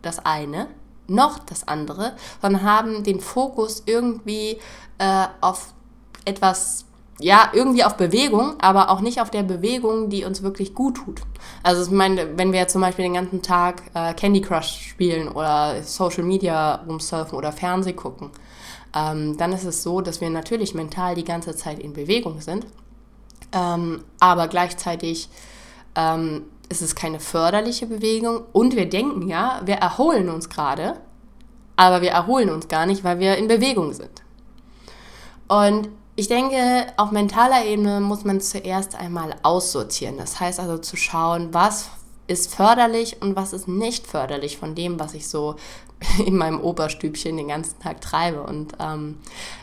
das 0.03 0.25
eine 0.25 0.69
noch 1.09 1.39
das 1.39 1.67
andere, 1.67 2.13
sondern 2.41 2.63
haben 2.63 3.05
den 3.05 3.21
Fokus 3.21 3.83
irgendwie 3.87 4.59
äh, 4.99 5.27
auf 5.41 5.73
etwas, 6.25 6.87
ja, 7.19 7.51
irgendwie 7.53 7.85
auf 7.85 7.97
Bewegung, 7.97 8.55
aber 8.61 8.91
auch 8.91 9.01
nicht 9.01 9.21
auf 9.21 9.31
der 9.31 9.43
Bewegung, 9.43 10.11
die 10.11 10.25
uns 10.25 10.43
wirklich 10.43 10.75
gut 10.75 10.97
tut. 10.97 11.23
Also 11.63 11.83
ich 11.83 11.91
meine, 11.91 12.39
wenn 12.39 12.53
wir 12.53 12.69
zum 12.69 12.81
Beispiel 12.81 13.05
den 13.05 13.15
ganzen 13.15 13.43
Tag 13.43 13.83
äh, 13.95 14.15
Candy 14.15 14.41
Crush 14.41 14.89
spielen 14.91 15.29
oder 15.29 15.83
Social 15.83 16.23
Media 16.23 16.77
rumsurfen 16.87 17.37
oder 17.37 17.53
Fernseh 17.53 17.93
gucken, 17.93 18.31
ähm, 18.95 19.37
dann 19.37 19.53
ist 19.53 19.65
es 19.65 19.83
so, 19.83 20.01
dass 20.01 20.21
wir 20.21 20.31
natürlich 20.31 20.75
mental 20.75 21.15
die 21.15 21.25
ganze 21.25 21.57
Zeit 21.57 21.79
in 21.79 21.93
Bewegung 21.93 22.41
sind, 22.41 22.67
ähm, 23.53 24.05
aber 24.21 24.49
gleichzeitig 24.49 25.29
ähm, 25.95 26.45
ist 26.69 26.83
es 26.83 26.95
keine 26.95 27.21
förderliche 27.21 27.87
Bewegung 27.87 28.43
und 28.53 28.77
wir 28.77 28.89
denken 28.89 29.29
ja, 29.29 29.61
wir 29.65 29.77
erholen 29.77 30.31
uns 30.31 30.49
gerade, 30.49 31.01
aber 31.77 32.03
wir 32.03 32.11
erholen 32.11 32.51
uns 32.51 32.69
gar 32.69 32.87
nicht, 32.87 33.05
weil 33.05 33.19
wir 33.19 33.37
in 33.37 33.49
Bewegung 33.49 33.93
sind. 33.93 34.23
Und 35.49 35.89
ich 36.17 36.29
denke, 36.29 36.87
auf 36.97 37.11
mentaler 37.11 37.65
Ebene 37.65 38.01
muss 38.01 38.25
man 38.25 38.41
zuerst 38.41 38.95
einmal 38.95 39.35
aussortieren. 39.43 40.19
Das 40.19 40.41
heißt 40.41 40.61
also 40.61 40.79
zu 40.79 40.97
schauen, 40.97 41.53
was 41.53 41.89
ist 42.27 42.55
förderlich 42.55 43.21
und 43.21 43.37
was 43.37 43.53
ist 43.53 43.69
nicht 43.69 44.07
förderlich 44.07 44.59
von 44.59 44.75
dem, 44.75 45.01
was 45.01 45.15
ich 45.15 45.29
so 45.29 45.57
in 46.27 46.37
meinem 46.37 46.61
Oberstübchen 46.61 47.37
den 47.37 47.49
ganzen 47.49 47.79
Tag 47.81 48.01
treibe. 48.01 48.43
Und 48.43 48.75
ähm, 48.79 49.19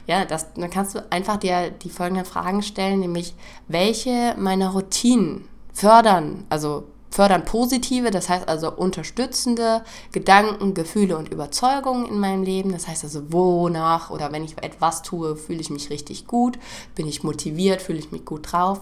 ja, 0.08 0.25
das, 0.25 0.54
dann 0.54 0.69
kannst 0.69 0.95
du 0.95 1.06
einfach 1.12 1.38
dir 1.38 1.69
die 1.69 1.89
folgenden 1.89 2.25
Fragen 2.25 2.62
stellen, 2.62 2.99
nämlich 2.99 3.34
welche 3.67 4.36
meiner 4.38 4.69
Routinen 4.69 5.47
fördern, 5.73 6.45
also 6.49 6.86
fördern 7.12 7.43
positive, 7.43 8.12
das 8.12 8.30
heißt 8.30 8.47
also 8.47 8.71
unterstützende 8.71 9.84
Gedanken, 10.12 10.73
Gefühle 10.73 11.17
und 11.17 11.30
Überzeugungen 11.30 12.06
in 12.06 12.19
meinem 12.19 12.43
Leben. 12.43 12.71
Das 12.71 12.88
heißt 12.88 13.04
also, 13.04 13.32
wonach 13.32 14.10
oder 14.10 14.32
wenn 14.32 14.43
ich 14.43 14.62
etwas 14.62 15.02
tue, 15.02 15.36
fühle 15.36 15.60
ich 15.60 15.69
mich 15.69 15.89
richtig 15.89 16.28
gut, 16.28 16.60
bin 16.95 17.08
ich 17.08 17.23
motiviert, 17.23 17.82
fühle 17.82 17.99
ich 17.99 18.12
mich 18.12 18.25
gut 18.25 18.52
drauf. 18.52 18.82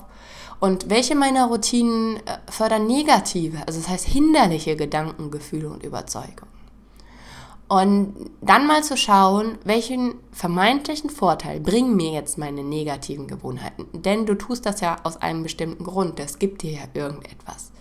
Und 0.60 0.90
welche 0.90 1.16
meiner 1.16 1.48
Routinen 1.48 2.18
äh, 2.18 2.40
fördern 2.50 2.88
negative, 2.88 3.60
also 3.68 3.80
das 3.80 3.90
heißt 3.90 4.08
hinderliche 4.08 4.76
Gedanken, 4.76 5.30
Gefühle 5.30 5.70
und 5.70 5.84
Überzeugungen. 5.84 6.57
Und 7.70 8.32
dann 8.42 8.66
mal 8.66 8.82
zu 8.82 8.96
schauen, 8.96 9.58
welchen 9.66 10.16
vermeintlichen 10.32 11.10
Vorteil 11.10 11.60
bringen 11.60 11.98
mir 11.98 12.12
jetzt 12.12 12.38
meine 12.38 12.64
negativen 12.64 13.28
Gewohnheiten. 13.28 13.88
Denn 13.92 14.26
du 14.26 14.36
tust 14.36 14.66
das 14.66 14.80
ja 14.80 14.96
aus 15.04 15.18
einem 15.18 15.44
bestimmten 15.44 15.84
Grund. 15.84 16.18
Das 16.18 16.40
gibt 16.40 16.62
dir 16.62 16.72
ja 16.72 16.84
irgendetwas. 16.94 17.72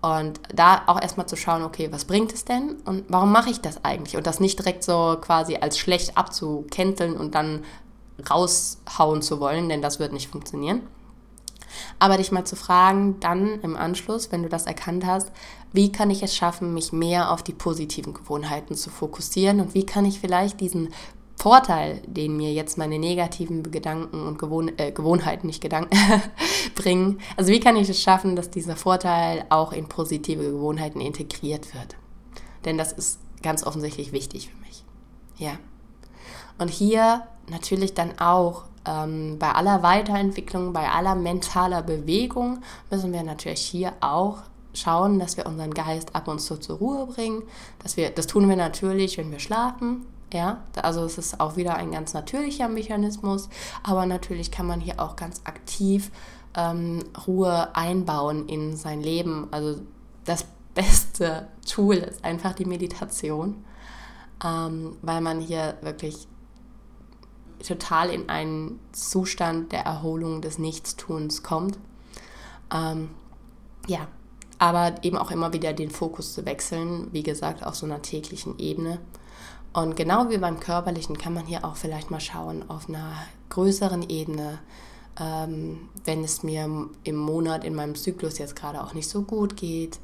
Und 0.00 0.40
da 0.54 0.82
auch 0.86 1.00
erstmal 1.00 1.26
zu 1.26 1.36
schauen, 1.36 1.62
okay, 1.62 1.88
was 1.90 2.06
bringt 2.06 2.32
es 2.32 2.44
denn 2.44 2.76
und 2.86 3.04
warum 3.08 3.32
mache 3.32 3.50
ich 3.50 3.60
das 3.60 3.84
eigentlich? 3.84 4.16
Und 4.16 4.26
das 4.26 4.40
nicht 4.40 4.58
direkt 4.58 4.82
so 4.82 5.18
quasi 5.20 5.56
als 5.56 5.76
schlecht 5.76 6.16
abzukänteln 6.16 7.16
und 7.16 7.34
dann 7.34 7.64
raushauen 8.30 9.22
zu 9.22 9.40
wollen, 9.40 9.68
denn 9.68 9.82
das 9.82 9.98
wird 9.98 10.12
nicht 10.12 10.30
funktionieren. 10.30 10.82
Aber 11.98 12.16
dich 12.16 12.32
mal 12.32 12.44
zu 12.44 12.56
fragen, 12.56 13.20
dann 13.20 13.60
im 13.60 13.76
Anschluss, 13.76 14.32
wenn 14.32 14.42
du 14.42 14.48
das 14.48 14.66
erkannt 14.66 15.04
hast, 15.04 15.32
wie 15.72 15.92
kann 15.92 16.10
ich 16.10 16.22
es 16.22 16.34
schaffen, 16.34 16.74
mich 16.74 16.92
mehr 16.92 17.30
auf 17.32 17.42
die 17.42 17.52
positiven 17.52 18.14
Gewohnheiten 18.14 18.74
zu 18.74 18.90
fokussieren 18.90 19.60
und 19.60 19.74
wie 19.74 19.86
kann 19.86 20.04
ich 20.04 20.20
vielleicht 20.20 20.60
diesen 20.60 20.88
Vorteil, 21.40 22.02
den 22.06 22.36
mir 22.36 22.52
jetzt 22.52 22.76
meine 22.76 22.98
negativen 22.98 23.62
Gedanken 23.70 24.26
und 24.26 24.38
Gewohn 24.38 24.72
äh, 24.76 24.92
Gewohnheiten, 24.92 25.46
nicht 25.46 25.62
Gedanken, 25.62 25.96
bringen. 26.74 27.18
Also 27.38 27.50
wie 27.50 27.60
kann 27.60 27.76
ich 27.76 27.88
es 27.88 28.02
schaffen, 28.02 28.36
dass 28.36 28.50
dieser 28.50 28.76
Vorteil 28.76 29.46
auch 29.48 29.72
in 29.72 29.88
positive 29.88 30.42
Gewohnheiten 30.42 31.00
integriert 31.00 31.74
wird? 31.74 31.96
Denn 32.66 32.76
das 32.76 32.92
ist 32.92 33.20
ganz 33.42 33.64
offensichtlich 33.64 34.12
wichtig 34.12 34.50
für 34.50 34.58
mich. 34.58 34.84
Ja. 35.38 35.52
Und 36.58 36.68
hier 36.68 37.22
natürlich 37.48 37.94
dann 37.94 38.18
auch 38.18 38.64
ähm, 38.86 39.38
bei 39.38 39.50
aller 39.52 39.82
Weiterentwicklung, 39.82 40.74
bei 40.74 40.90
aller 40.90 41.14
mentaler 41.14 41.82
Bewegung 41.82 42.60
müssen 42.90 43.14
wir 43.14 43.22
natürlich 43.22 43.62
hier 43.62 43.94
auch 44.02 44.42
schauen, 44.74 45.18
dass 45.18 45.36
wir 45.36 45.46
unseren 45.46 45.74
Geist 45.74 46.14
ab 46.14 46.28
und 46.28 46.40
zu 46.40 46.56
zur 46.56 46.78
Ruhe 46.78 47.06
bringen. 47.06 47.42
Dass 47.82 47.96
wir, 47.96 48.10
das 48.10 48.26
tun 48.26 48.48
wir 48.48 48.56
natürlich, 48.56 49.18
wenn 49.18 49.30
wir 49.30 49.38
schlafen. 49.38 50.06
Ja, 50.32 50.62
also 50.80 51.04
es 51.04 51.18
ist 51.18 51.40
auch 51.40 51.56
wieder 51.56 51.74
ein 51.74 51.90
ganz 51.90 52.14
natürlicher 52.14 52.68
Mechanismus, 52.68 53.48
aber 53.82 54.06
natürlich 54.06 54.52
kann 54.52 54.64
man 54.64 54.80
hier 54.80 55.00
auch 55.00 55.16
ganz 55.16 55.40
aktiv 55.42 56.12
ähm, 56.56 57.02
Ruhe 57.26 57.74
einbauen 57.74 58.48
in 58.48 58.76
sein 58.76 59.00
Leben. 59.00 59.48
Also 59.50 59.80
das 60.24 60.44
beste 60.74 61.48
Tool 61.68 61.96
ist 61.96 62.24
einfach 62.24 62.54
die 62.54 62.64
Meditation, 62.64 63.64
ähm, 64.44 64.96
weil 65.02 65.20
man 65.20 65.40
hier 65.40 65.76
wirklich 65.82 66.28
total 67.66 68.10
in 68.10 68.28
einen 68.28 68.78
Zustand 68.92 69.72
der 69.72 69.80
Erholung 69.80 70.40
des 70.42 70.58
Nichtstuns 70.58 71.42
kommt. 71.42 71.78
Ähm, 72.72 73.10
ja, 73.88 74.06
aber 74.60 75.02
eben 75.02 75.16
auch 75.16 75.30
immer 75.30 75.54
wieder 75.54 75.72
den 75.72 75.90
Fokus 75.90 76.34
zu 76.34 76.44
wechseln, 76.44 77.08
wie 77.12 77.22
gesagt, 77.22 77.64
auf 77.64 77.74
so 77.74 77.86
einer 77.86 78.02
täglichen 78.02 78.58
Ebene. 78.58 78.98
Und 79.72 79.96
genau 79.96 80.28
wie 80.28 80.36
beim 80.36 80.60
körperlichen 80.60 81.16
kann 81.16 81.32
man 81.32 81.46
hier 81.46 81.64
auch 81.64 81.76
vielleicht 81.76 82.10
mal 82.10 82.20
schauen 82.20 82.68
auf 82.68 82.86
einer 82.86 83.10
größeren 83.48 84.10
Ebene, 84.10 84.58
ähm, 85.18 85.88
wenn 86.04 86.22
es 86.22 86.42
mir 86.42 86.68
im 87.04 87.16
Monat 87.16 87.64
in 87.64 87.74
meinem 87.74 87.94
Zyklus 87.94 88.36
jetzt 88.36 88.54
gerade 88.54 88.84
auch 88.84 88.92
nicht 88.92 89.08
so 89.08 89.22
gut 89.22 89.56
geht. 89.56 89.98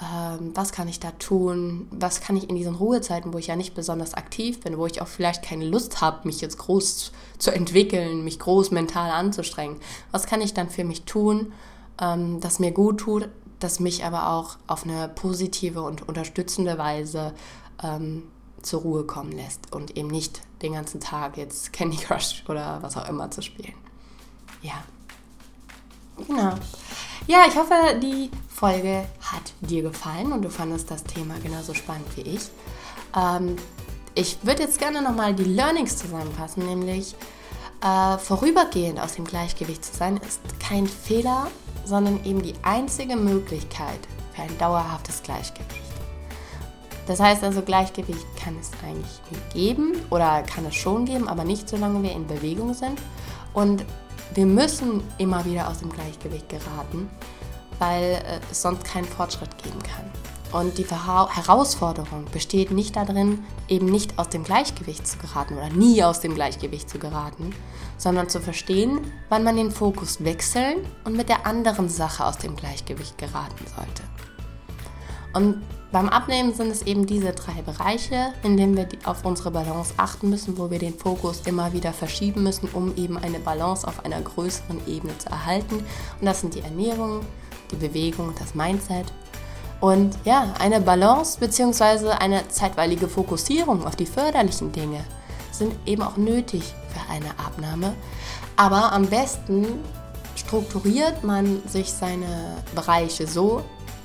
Ähm, 0.00 0.52
was 0.54 0.72
kann 0.72 0.88
ich 0.88 1.00
da 1.00 1.10
tun? 1.10 1.86
Was 1.90 2.22
kann 2.22 2.38
ich 2.38 2.48
in 2.48 2.56
diesen 2.56 2.76
Ruhezeiten, 2.76 3.34
wo 3.34 3.38
ich 3.38 3.48
ja 3.48 3.56
nicht 3.56 3.74
besonders 3.74 4.14
aktiv 4.14 4.60
bin, 4.60 4.78
wo 4.78 4.86
ich 4.86 5.02
auch 5.02 5.08
vielleicht 5.08 5.42
keine 5.42 5.66
Lust 5.66 6.00
habe, 6.00 6.26
mich 6.26 6.40
jetzt 6.40 6.56
groß 6.56 7.12
zu 7.36 7.50
entwickeln, 7.50 8.24
mich 8.24 8.38
groß 8.38 8.70
mental 8.70 9.10
anzustrengen? 9.10 9.76
Was 10.12 10.24
kann 10.26 10.40
ich 10.40 10.54
dann 10.54 10.70
für 10.70 10.84
mich 10.84 11.02
tun, 11.02 11.52
ähm, 12.00 12.40
das 12.40 12.58
mir 12.58 12.70
gut 12.70 13.00
tut, 13.00 13.28
das 13.60 13.80
mich 13.80 14.04
aber 14.04 14.30
auch 14.30 14.56
auf 14.66 14.84
eine 14.84 15.08
positive 15.08 15.82
und 15.82 16.08
unterstützende 16.08 16.78
Weise 16.78 17.34
ähm, 17.82 18.24
zur 18.62 18.82
Ruhe 18.82 19.04
kommen 19.04 19.32
lässt 19.32 19.72
und 19.72 19.96
eben 19.96 20.08
nicht 20.08 20.42
den 20.62 20.72
ganzen 20.72 21.00
Tag 21.00 21.36
jetzt 21.36 21.72
Candy 21.72 21.96
Crush 21.96 22.44
oder 22.48 22.78
was 22.82 22.96
auch 22.96 23.08
immer 23.08 23.30
zu 23.30 23.42
spielen. 23.42 23.74
Ja. 24.62 24.82
Genau. 26.26 26.54
Ja, 27.28 27.44
ich 27.46 27.56
hoffe, 27.56 27.74
die 28.02 28.30
Folge 28.48 29.04
hat 29.20 29.52
dir 29.60 29.82
gefallen 29.82 30.32
und 30.32 30.42
du 30.42 30.50
fandest 30.50 30.90
das 30.90 31.04
Thema 31.04 31.38
genauso 31.38 31.74
spannend 31.74 32.08
wie 32.16 32.22
ich. 32.22 32.48
Ähm, 33.14 33.56
ich 34.14 34.38
würde 34.42 34.62
jetzt 34.62 34.78
gerne 34.78 35.00
nochmal 35.00 35.34
die 35.34 35.44
Learnings 35.44 35.96
zusammenfassen, 35.96 36.66
nämlich 36.66 37.14
äh, 37.82 38.18
vorübergehend 38.18 38.98
aus 38.98 39.14
dem 39.14 39.24
Gleichgewicht 39.24 39.84
zu 39.84 39.94
sein, 39.96 40.16
ist 40.16 40.40
kein 40.58 40.88
Fehler, 40.88 41.48
sondern 41.88 42.22
eben 42.24 42.42
die 42.42 42.54
einzige 42.62 43.16
Möglichkeit 43.16 43.98
für 44.34 44.42
ein 44.42 44.58
dauerhaftes 44.58 45.22
Gleichgewicht. 45.22 45.82
Das 47.06 47.20
heißt 47.20 47.42
also, 47.42 47.62
Gleichgewicht 47.62 48.26
kann 48.36 48.54
es 48.60 48.70
eigentlich 48.84 49.20
nie 49.30 49.52
geben 49.54 49.92
oder 50.10 50.42
kann 50.42 50.66
es 50.66 50.74
schon 50.74 51.06
geben, 51.06 51.26
aber 51.26 51.42
nicht 51.42 51.66
solange 51.66 52.02
wir 52.02 52.12
in 52.12 52.26
Bewegung 52.26 52.74
sind. 52.74 53.00
Und 53.54 53.84
wir 54.34 54.44
müssen 54.44 55.02
immer 55.16 55.42
wieder 55.46 55.68
aus 55.68 55.78
dem 55.78 55.90
Gleichgewicht 55.90 56.50
geraten, 56.50 57.08
weil 57.78 58.02
äh, 58.02 58.40
es 58.50 58.60
sonst 58.60 58.84
keinen 58.84 59.06
Fortschritt 59.06 59.56
geben 59.56 59.78
kann. 59.82 60.04
Und 60.52 60.78
die 60.78 60.86
Herausforderung 60.86 62.24
besteht 62.32 62.70
nicht 62.70 62.96
darin, 62.96 63.44
eben 63.68 63.86
nicht 63.86 64.18
aus 64.18 64.30
dem 64.30 64.44
Gleichgewicht 64.44 65.06
zu 65.06 65.18
geraten 65.18 65.54
oder 65.54 65.68
nie 65.68 66.02
aus 66.02 66.20
dem 66.20 66.34
Gleichgewicht 66.34 66.88
zu 66.88 66.98
geraten, 66.98 67.54
sondern 67.98 68.30
zu 68.30 68.40
verstehen, 68.40 69.00
wann 69.28 69.44
man 69.44 69.56
den 69.56 69.70
Fokus 69.70 70.24
wechseln 70.24 70.86
und 71.04 71.16
mit 71.16 71.28
der 71.28 71.46
anderen 71.46 71.88
Sache 71.90 72.24
aus 72.24 72.38
dem 72.38 72.56
Gleichgewicht 72.56 73.18
geraten 73.18 73.64
sollte. 73.76 74.02
Und 75.34 75.62
beim 75.92 76.08
Abnehmen 76.08 76.54
sind 76.54 76.70
es 76.70 76.82
eben 76.82 77.06
diese 77.06 77.32
drei 77.32 77.62
Bereiche, 77.62 78.32
in 78.42 78.56
denen 78.56 78.76
wir 78.76 78.88
auf 79.04 79.24
unsere 79.24 79.50
Balance 79.50 79.94
achten 79.96 80.30
müssen, 80.30 80.58
wo 80.58 80.70
wir 80.70 80.78
den 80.78 80.98
Fokus 80.98 81.42
immer 81.46 81.72
wieder 81.72 81.92
verschieben 81.92 82.42
müssen, 82.42 82.68
um 82.72 82.94
eben 82.96 83.16
eine 83.16 83.38
Balance 83.38 83.86
auf 83.86 84.04
einer 84.04 84.20
größeren 84.20 84.86
Ebene 84.86 85.16
zu 85.18 85.28
erhalten. 85.28 85.76
Und 86.20 86.26
das 86.26 86.40
sind 86.40 86.54
die 86.54 86.60
Ernährung, 86.60 87.20
die 87.70 87.76
Bewegung, 87.76 88.34
das 88.38 88.54
Mindset. 88.54 89.06
Und 89.80 90.16
ja, 90.24 90.54
eine 90.58 90.80
Balance 90.80 91.38
bzw. 91.38 92.10
eine 92.10 92.48
zeitweilige 92.48 93.08
Fokussierung 93.08 93.86
auf 93.86 93.96
die 93.96 94.06
förderlichen 94.06 94.72
Dinge 94.72 95.04
sind 95.52 95.74
eben 95.86 96.02
auch 96.02 96.16
nötig 96.16 96.74
für 96.88 97.12
eine 97.12 97.30
Abnahme. 97.38 97.94
Aber 98.56 98.92
am 98.92 99.06
besten 99.06 99.66
strukturiert 100.34 101.24
man 101.24 101.62
sich 101.66 101.92
seine 101.92 102.62
Bereiche 102.74 103.26
so, 103.26 103.62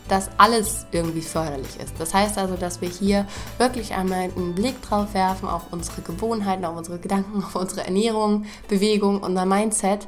dass 0.07 0.29
alles 0.37 0.85
irgendwie 0.91 1.21
förderlich 1.21 1.79
ist. 1.79 1.93
Das 1.99 2.13
heißt 2.13 2.37
also, 2.37 2.55
dass 2.55 2.81
wir 2.81 2.89
hier 2.89 3.25
wirklich 3.57 3.93
einmal 3.93 4.23
einen 4.35 4.55
Blick 4.55 4.81
drauf 4.81 5.13
werfen 5.13 5.47
auf 5.47 5.71
unsere 5.71 6.01
Gewohnheiten, 6.01 6.65
auf 6.65 6.77
unsere 6.77 6.99
Gedanken, 6.99 7.43
auf 7.43 7.55
unsere 7.55 7.85
Ernährung, 7.85 8.45
Bewegung, 8.67 9.21
unser 9.21 9.45
Mindset 9.45 10.07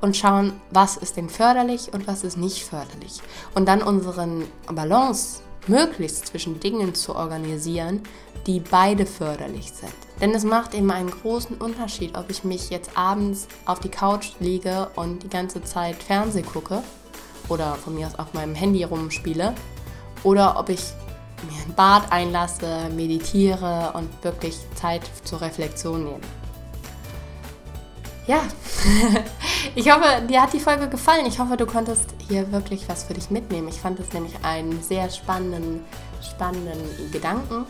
und 0.00 0.16
schauen, 0.16 0.52
was 0.70 0.96
ist 0.96 1.16
denn 1.16 1.30
förderlich 1.30 1.92
und 1.92 2.06
was 2.06 2.24
ist 2.24 2.36
nicht 2.36 2.64
förderlich. 2.64 3.20
Und 3.54 3.66
dann 3.66 3.82
unseren 3.82 4.44
Balance 4.66 5.40
möglichst 5.68 6.26
zwischen 6.26 6.60
Dingen 6.60 6.94
zu 6.94 7.16
organisieren, 7.16 8.02
die 8.46 8.60
beide 8.60 9.06
förderlich 9.06 9.72
sind. 9.72 9.92
Denn 10.20 10.32
es 10.32 10.44
macht 10.44 10.74
eben 10.74 10.90
einen 10.90 11.10
großen 11.10 11.56
Unterschied, 11.56 12.16
ob 12.16 12.30
ich 12.30 12.44
mich 12.44 12.70
jetzt 12.70 12.96
abends 12.96 13.48
auf 13.64 13.80
die 13.80 13.88
Couch 13.88 14.32
lege 14.38 14.90
und 14.94 15.24
die 15.24 15.28
ganze 15.28 15.64
Zeit 15.64 15.96
Fernseh 16.02 16.42
gucke 16.42 16.82
oder 17.48 17.74
von 17.74 17.94
mir 17.94 18.06
aus 18.06 18.18
auf 18.18 18.32
meinem 18.34 18.54
Handy 18.54 18.84
rumspiele 18.84 19.54
oder 20.22 20.58
ob 20.58 20.68
ich 20.68 20.80
mir 21.48 21.62
ein 21.66 21.74
Bad 21.74 22.10
einlasse, 22.10 22.88
meditiere 22.94 23.92
und 23.94 24.08
wirklich 24.24 24.56
Zeit 24.74 25.02
zur 25.24 25.40
Reflexion 25.40 26.04
nehme. 26.04 26.20
Ja, 28.26 28.40
ich 29.76 29.88
hoffe, 29.90 30.22
dir 30.28 30.42
hat 30.42 30.52
die 30.52 30.58
Folge 30.58 30.88
gefallen. 30.88 31.26
Ich 31.26 31.38
hoffe, 31.38 31.56
du 31.56 31.64
konntest 31.64 32.12
hier 32.26 32.50
wirklich 32.50 32.88
was 32.88 33.04
für 33.04 33.14
dich 33.14 33.30
mitnehmen. 33.30 33.68
Ich 33.68 33.80
fand 33.80 34.00
es 34.00 34.12
nämlich 34.12 34.34
einen 34.42 34.82
sehr 34.82 35.08
spannenden, 35.10 35.84
spannenden 36.20 37.12
Gedanken, 37.12 37.66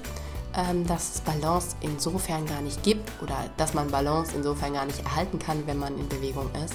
ähm, 0.56 0.86
dass 0.86 1.16
es 1.16 1.20
Balance 1.20 1.76
insofern 1.80 2.46
gar 2.46 2.62
nicht 2.62 2.82
gibt 2.82 3.10
oder 3.22 3.36
dass 3.58 3.74
man 3.74 3.90
Balance 3.90 4.32
insofern 4.34 4.72
gar 4.72 4.86
nicht 4.86 5.00
erhalten 5.04 5.38
kann, 5.38 5.66
wenn 5.66 5.78
man 5.78 5.98
in 5.98 6.08
Bewegung 6.08 6.48
ist. 6.64 6.74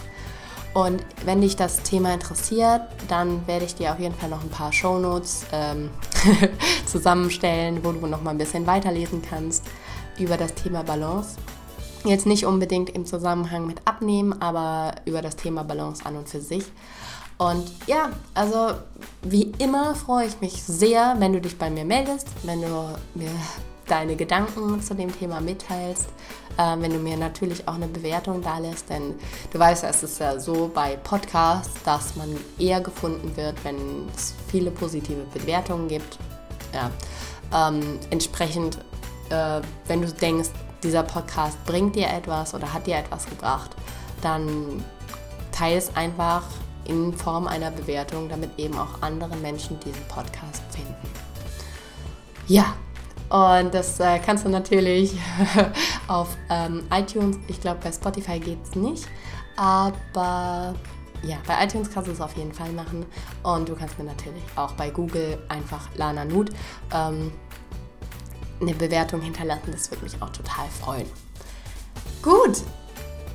Und 0.73 1.03
wenn 1.25 1.41
dich 1.41 1.55
das 1.57 1.84
Thema 1.84 2.13
interessiert, 2.13 2.84
dann 3.10 3.45
werde 3.45 3.65
ich 3.65 3.75
dir 3.75 3.91
auf 3.91 3.99
jeden 3.99 4.15
Fall 4.15 4.29
noch 4.29 4.41
ein 4.41 4.49
paar 4.49 4.71
Shownotes 4.71 5.45
ähm, 5.51 5.89
zusammenstellen, 6.86 7.84
wo 7.84 7.91
du 7.91 8.07
noch 8.07 8.21
mal 8.21 8.31
ein 8.31 8.38
bisschen 8.38 8.65
weiterlesen 8.65 9.21
kannst 9.21 9.65
über 10.17 10.38
das 10.38 10.53
Thema 10.53 10.84
Balance. 10.84 11.36
Jetzt 12.05 12.25
nicht 12.25 12.45
unbedingt 12.45 12.89
im 12.89 13.05
Zusammenhang 13.05 13.67
mit 13.67 13.86
Abnehmen, 13.86 14.41
aber 14.41 14.95
über 15.05 15.21
das 15.21 15.36
Thema 15.36 15.63
Balance 15.63 16.05
an 16.05 16.15
und 16.15 16.29
für 16.29 16.41
sich. 16.41 16.63
Und 17.38 17.71
ja, 17.88 18.12
also 18.34 18.75
wie 19.23 19.51
immer 19.57 19.95
freue 19.95 20.27
ich 20.27 20.39
mich 20.41 20.63
sehr, 20.63 21.15
wenn 21.19 21.34
du 21.34 21.41
dich 21.41 21.57
bei 21.57 21.69
mir 21.69 21.86
meldest, 21.86 22.27
wenn 22.43 22.62
du 22.62 22.67
mir 23.15 23.31
deine 23.88 24.15
Gedanken 24.15 24.82
zu 24.82 24.96
dem 24.96 25.17
Thema 25.17 25.41
mitteilst, 25.41 26.10
äh, 26.58 26.76
wenn 26.80 26.91
du 26.91 27.00
mir 27.00 27.17
natürlich 27.17 27.67
auch 27.67 27.76
eine 27.76 27.88
Bewertung 27.88 28.41
da 28.41 28.58
lässt, 28.58 28.89
denn 28.89 29.15
du 29.52 29.60
weißt, 29.60 29.84
es 29.84 30.04
ist 30.04 30.20
ja 30.20 30.39
so 30.39 30.70
bei 30.74 30.96
Podcasts, 30.98 31.82
dass 31.84 32.15
man 32.15 32.36
eher 32.58 32.82
gefunden 32.82 33.36
wird, 33.36 33.63
wenn 33.63 34.08
es 34.15 34.34
viele 34.50 34.72
positive 34.72 35.24
Bewertungen 35.34 35.88
gibt. 35.88 36.17
Ja, 36.74 36.89
ähm, 37.54 38.00
entsprechend, 38.10 38.78
äh, 39.30 39.62
wenn 39.88 40.02
du 40.02 40.08
denkst, 40.12 40.50
dieser 40.84 41.04
Podcast 41.04 41.63
bringt 41.65 41.96
dir 41.96 42.08
etwas 42.08 42.54
oder 42.54 42.74
hat 42.74 42.88
dir 42.88 42.98
etwas 42.98 43.26
gebracht, 43.26 43.72
dann 44.22 44.84
teile 45.52 45.78
es 45.78 45.96
einfach 45.96 46.44
in 46.86 47.13
Form 47.13 47.48
einer 47.48 47.72
Bewertung, 47.72 48.30
damit 48.30 48.58
eben 48.58 48.78
auch 48.78 49.02
andere 49.02 49.36
Menschen 49.36 49.80
diesen 49.82 50.04
Podcast 50.08 50.63
finden. 50.72 50.96
Ja, 52.48 52.74
und 53.32 53.74
das 53.74 54.00
äh, 54.00 54.20
kannst 54.20 54.46
du 54.46 54.50
natürlich 54.50 55.13
auf 56.08 56.36
ähm, 56.50 56.84
iTunes, 56.94 57.38
ich 57.48 57.62
glaube 57.62 57.80
bei 57.82 57.91
Spotify 57.91 58.39
geht 58.39 58.60
es 58.63 58.76
nicht, 58.76 59.08
aber 59.56 60.76
ja, 61.24 61.38
bei 61.46 61.63
iTunes 61.63 61.89
kannst 61.91 62.08
du 62.08 62.13
es 62.13 62.22
auf 62.22 62.36
jeden 62.36 62.52
Fall 62.52 62.72
machen. 62.72 63.06
Und 63.44 63.70
du 63.70 63.76
kannst 63.76 63.98
mir 63.98 64.06
natürlich 64.06 64.44
auch 64.56 64.74
bei 64.74 64.89
Google 64.89 65.38
einfach 65.50 65.88
Lana 65.96 66.26
Nut 66.26 66.50
ähm, 66.94 67.32
eine 68.60 68.74
Bewertung 68.74 69.22
hinterlassen. 69.22 69.72
Das 69.72 69.89
würde 69.91 70.04
mich 70.04 70.22
auch 70.22 70.30
total 70.30 70.67
freuen. 70.80 71.08
Gut, 72.22 72.63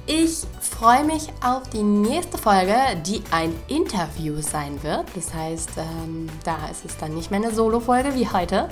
ich 0.07 0.45
freue 0.61 1.05
mich 1.05 1.29
auf 1.45 1.69
die 1.71 1.83
nächste 1.83 2.39
Folge, 2.39 2.77
die 3.05 3.23
ein 3.31 3.53
Interview 3.67 4.41
sein 4.41 4.81
wird. 4.83 5.05
Das 5.15 5.35
heißt, 5.35 5.71
ähm, 5.79 6.29
da 6.45 6.69
ist 6.71 6.85
es 6.85 6.97
dann 6.97 7.15
nicht 7.15 7.31
mehr 7.31 7.41
eine 7.41 7.53
Solo-Folge 7.53 8.15
wie 8.15 8.29
heute. 8.29 8.69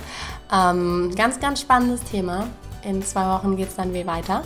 Ähm, 0.53 1.12
ganz, 1.16 1.40
ganz 1.40 1.61
spannendes 1.61 2.05
Thema. 2.05 2.47
In 2.83 3.03
zwei 3.03 3.27
Wochen 3.29 3.57
geht 3.57 3.68
es 3.68 3.77
dann 3.77 3.92
wie 3.92 4.07
weiter. 4.07 4.42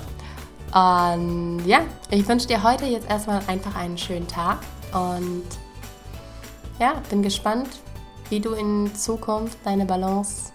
Und 0.73 1.63
ja, 1.67 1.81
ich 2.11 2.27
wünsche 2.27 2.47
dir 2.47 2.63
heute 2.63 2.87
jetzt 2.87 3.09
erstmal 3.09 3.43
einfach 3.47 3.75
einen 3.75 3.97
schönen 3.97 4.29
Tag 4.29 4.59
und 4.93 5.45
ja, 6.79 6.95
bin 7.11 7.23
gespannt, 7.23 7.69
wie 8.29 8.41
du 8.41 8.53
in 8.53 8.95
Zukunft 8.95 9.59
deine 9.65 9.87
Balance 9.87 10.53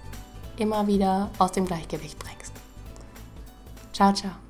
immer 0.58 0.86
wieder 0.88 1.30
aus 1.40 1.52
dem 1.52 1.66
Gleichgewicht 1.66 2.18
bringst. 2.20 2.54
Ciao, 3.92 4.14
ciao. 4.14 4.43